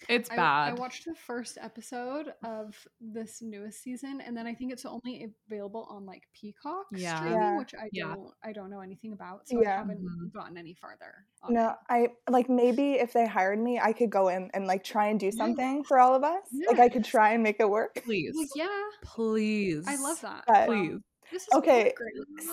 [0.08, 0.70] It's bad.
[0.70, 5.32] I watched the first episode of this newest season, and then I think it's only
[5.50, 7.16] available on like Peacock Yeah.
[7.16, 7.58] streaming, Yeah.
[7.58, 8.14] which I Yeah.
[8.14, 9.74] don't I don't know anything about, so Yeah.
[9.74, 10.32] I haven't Mhm.
[10.32, 11.26] gotten any farther.
[11.42, 14.82] On no i like maybe if they hired me i could go in and like
[14.82, 17.70] try and do something for all of us like i could try and make it
[17.70, 18.32] work Please.
[18.34, 19.86] Well, yeah, Please.
[19.86, 20.42] I love that.
[20.46, 20.74] But- Wow.
[20.74, 21.00] Please.
[21.32, 21.92] This is Okay,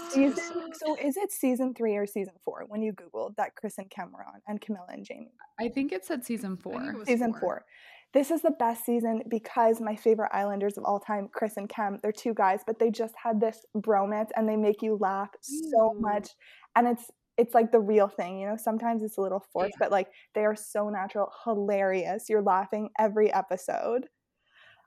[0.10, 0.36] season
[0.74, 4.42] so is it season three or season four when you googled that chris and Cameron
[4.48, 6.74] and camilla and jamie I think it said season four.
[6.74, 7.40] think it was season four.
[7.40, 7.66] four.
[8.14, 12.00] This is the best season because my favorite Islanders of all time, Chris and Kem,
[12.02, 15.94] they're two guys, but they just had this bromance and they make you laugh so
[15.94, 16.00] Ooh.
[16.00, 16.30] much.
[16.78, 18.56] And it's it's like the real thing, you know.
[18.56, 19.78] Sometimes it's a little forced, Yeah.
[19.80, 22.30] but like they are so natural, hilarious.
[22.30, 24.08] You're laughing every episode.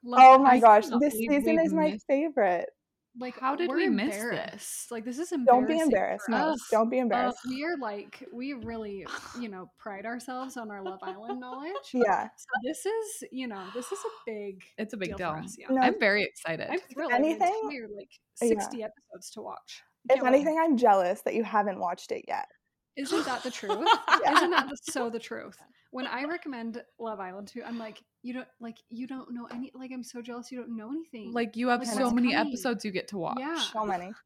[0.03, 2.69] Love oh my gosh, this season is my favorite.
[3.19, 4.87] Like, How did we're miss this?
[4.91, 6.25] Like, this is embarrassing Don't be embarrassed.
[6.25, 6.67] for No, us.
[6.71, 7.39] don't be Uh, embarrassed.
[7.47, 9.05] we are like, we really,
[9.39, 11.73] you know, pride ourselves on our Love Island knowledge.
[11.93, 12.29] yeah.
[12.37, 14.63] So this is, you know, this is a big.
[14.77, 15.29] It's a big deal deal.
[15.43, 15.67] us, yeah.
[15.69, 16.67] No, I'm very excited.
[16.69, 17.11] I'm thrilled.
[17.13, 18.09] I mean, it's anything- only, like
[18.41, 18.47] Yeah.
[18.47, 19.83] sixty episodes to watch.
[20.09, 20.33] If Can't wait.
[20.35, 22.47] anything, I'm jealous that you haven't watched it yet.
[22.95, 23.87] isn't that the truth?
[24.23, 24.33] Yeah.
[24.33, 25.57] Isn't that the- so the truth?
[25.91, 29.71] When I recommend Love Island to, I'm like, you don't like, you don't know any.
[29.73, 30.51] Like, I'm so jealous.
[30.51, 31.33] You don't know anything.
[31.33, 32.47] like you have Like, so many coming?
[32.53, 33.37] episodes you get to watch.
[33.39, 33.57] Yeah.
[33.59, 34.11] So many.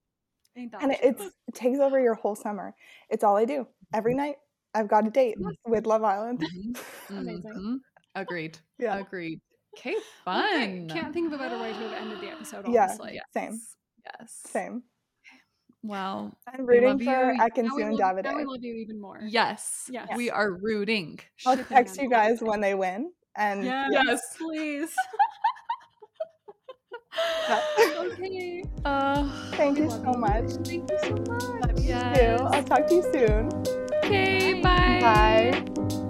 [0.55, 2.75] And it, it's it takes over your whole summer.
[3.09, 4.35] It's all I do every night.
[4.75, 5.35] I've got a date
[5.65, 6.41] with Love Island.
[6.45, 6.79] Mhm.
[7.09, 7.41] Amazing.
[7.57, 7.77] Mhm.
[8.13, 8.59] Agreed.
[8.77, 9.39] Yeah, Agreed.
[9.75, 10.89] Okay, Okay, fun.
[10.89, 12.65] Can't think of a better way to have ended the episode.
[12.67, 12.73] honestly.
[12.75, 12.83] Yeah.
[12.85, 13.59] Honestly, same,
[14.05, 14.41] Yes.
[14.45, 14.83] same.
[15.83, 17.39] Well, I'm rooting for you.
[17.41, 19.19] Ekin-Su Now we, and love, now we love you even more.
[19.27, 19.89] yes.
[19.91, 20.07] Yes.
[20.15, 21.19] We are rooting.
[21.45, 23.11] I'll Shipping text you guys when they win.
[23.35, 24.21] And Yes, Yes.
[24.39, 24.95] please.
[27.49, 28.63] Okay.
[28.85, 30.49] Uh, thank you love so much.
[30.65, 31.43] Thank you so much.
[31.43, 32.17] Love you Yes.
[32.39, 32.45] too.
[32.45, 33.49] I'll talk to you soon.
[34.05, 36.02] okay.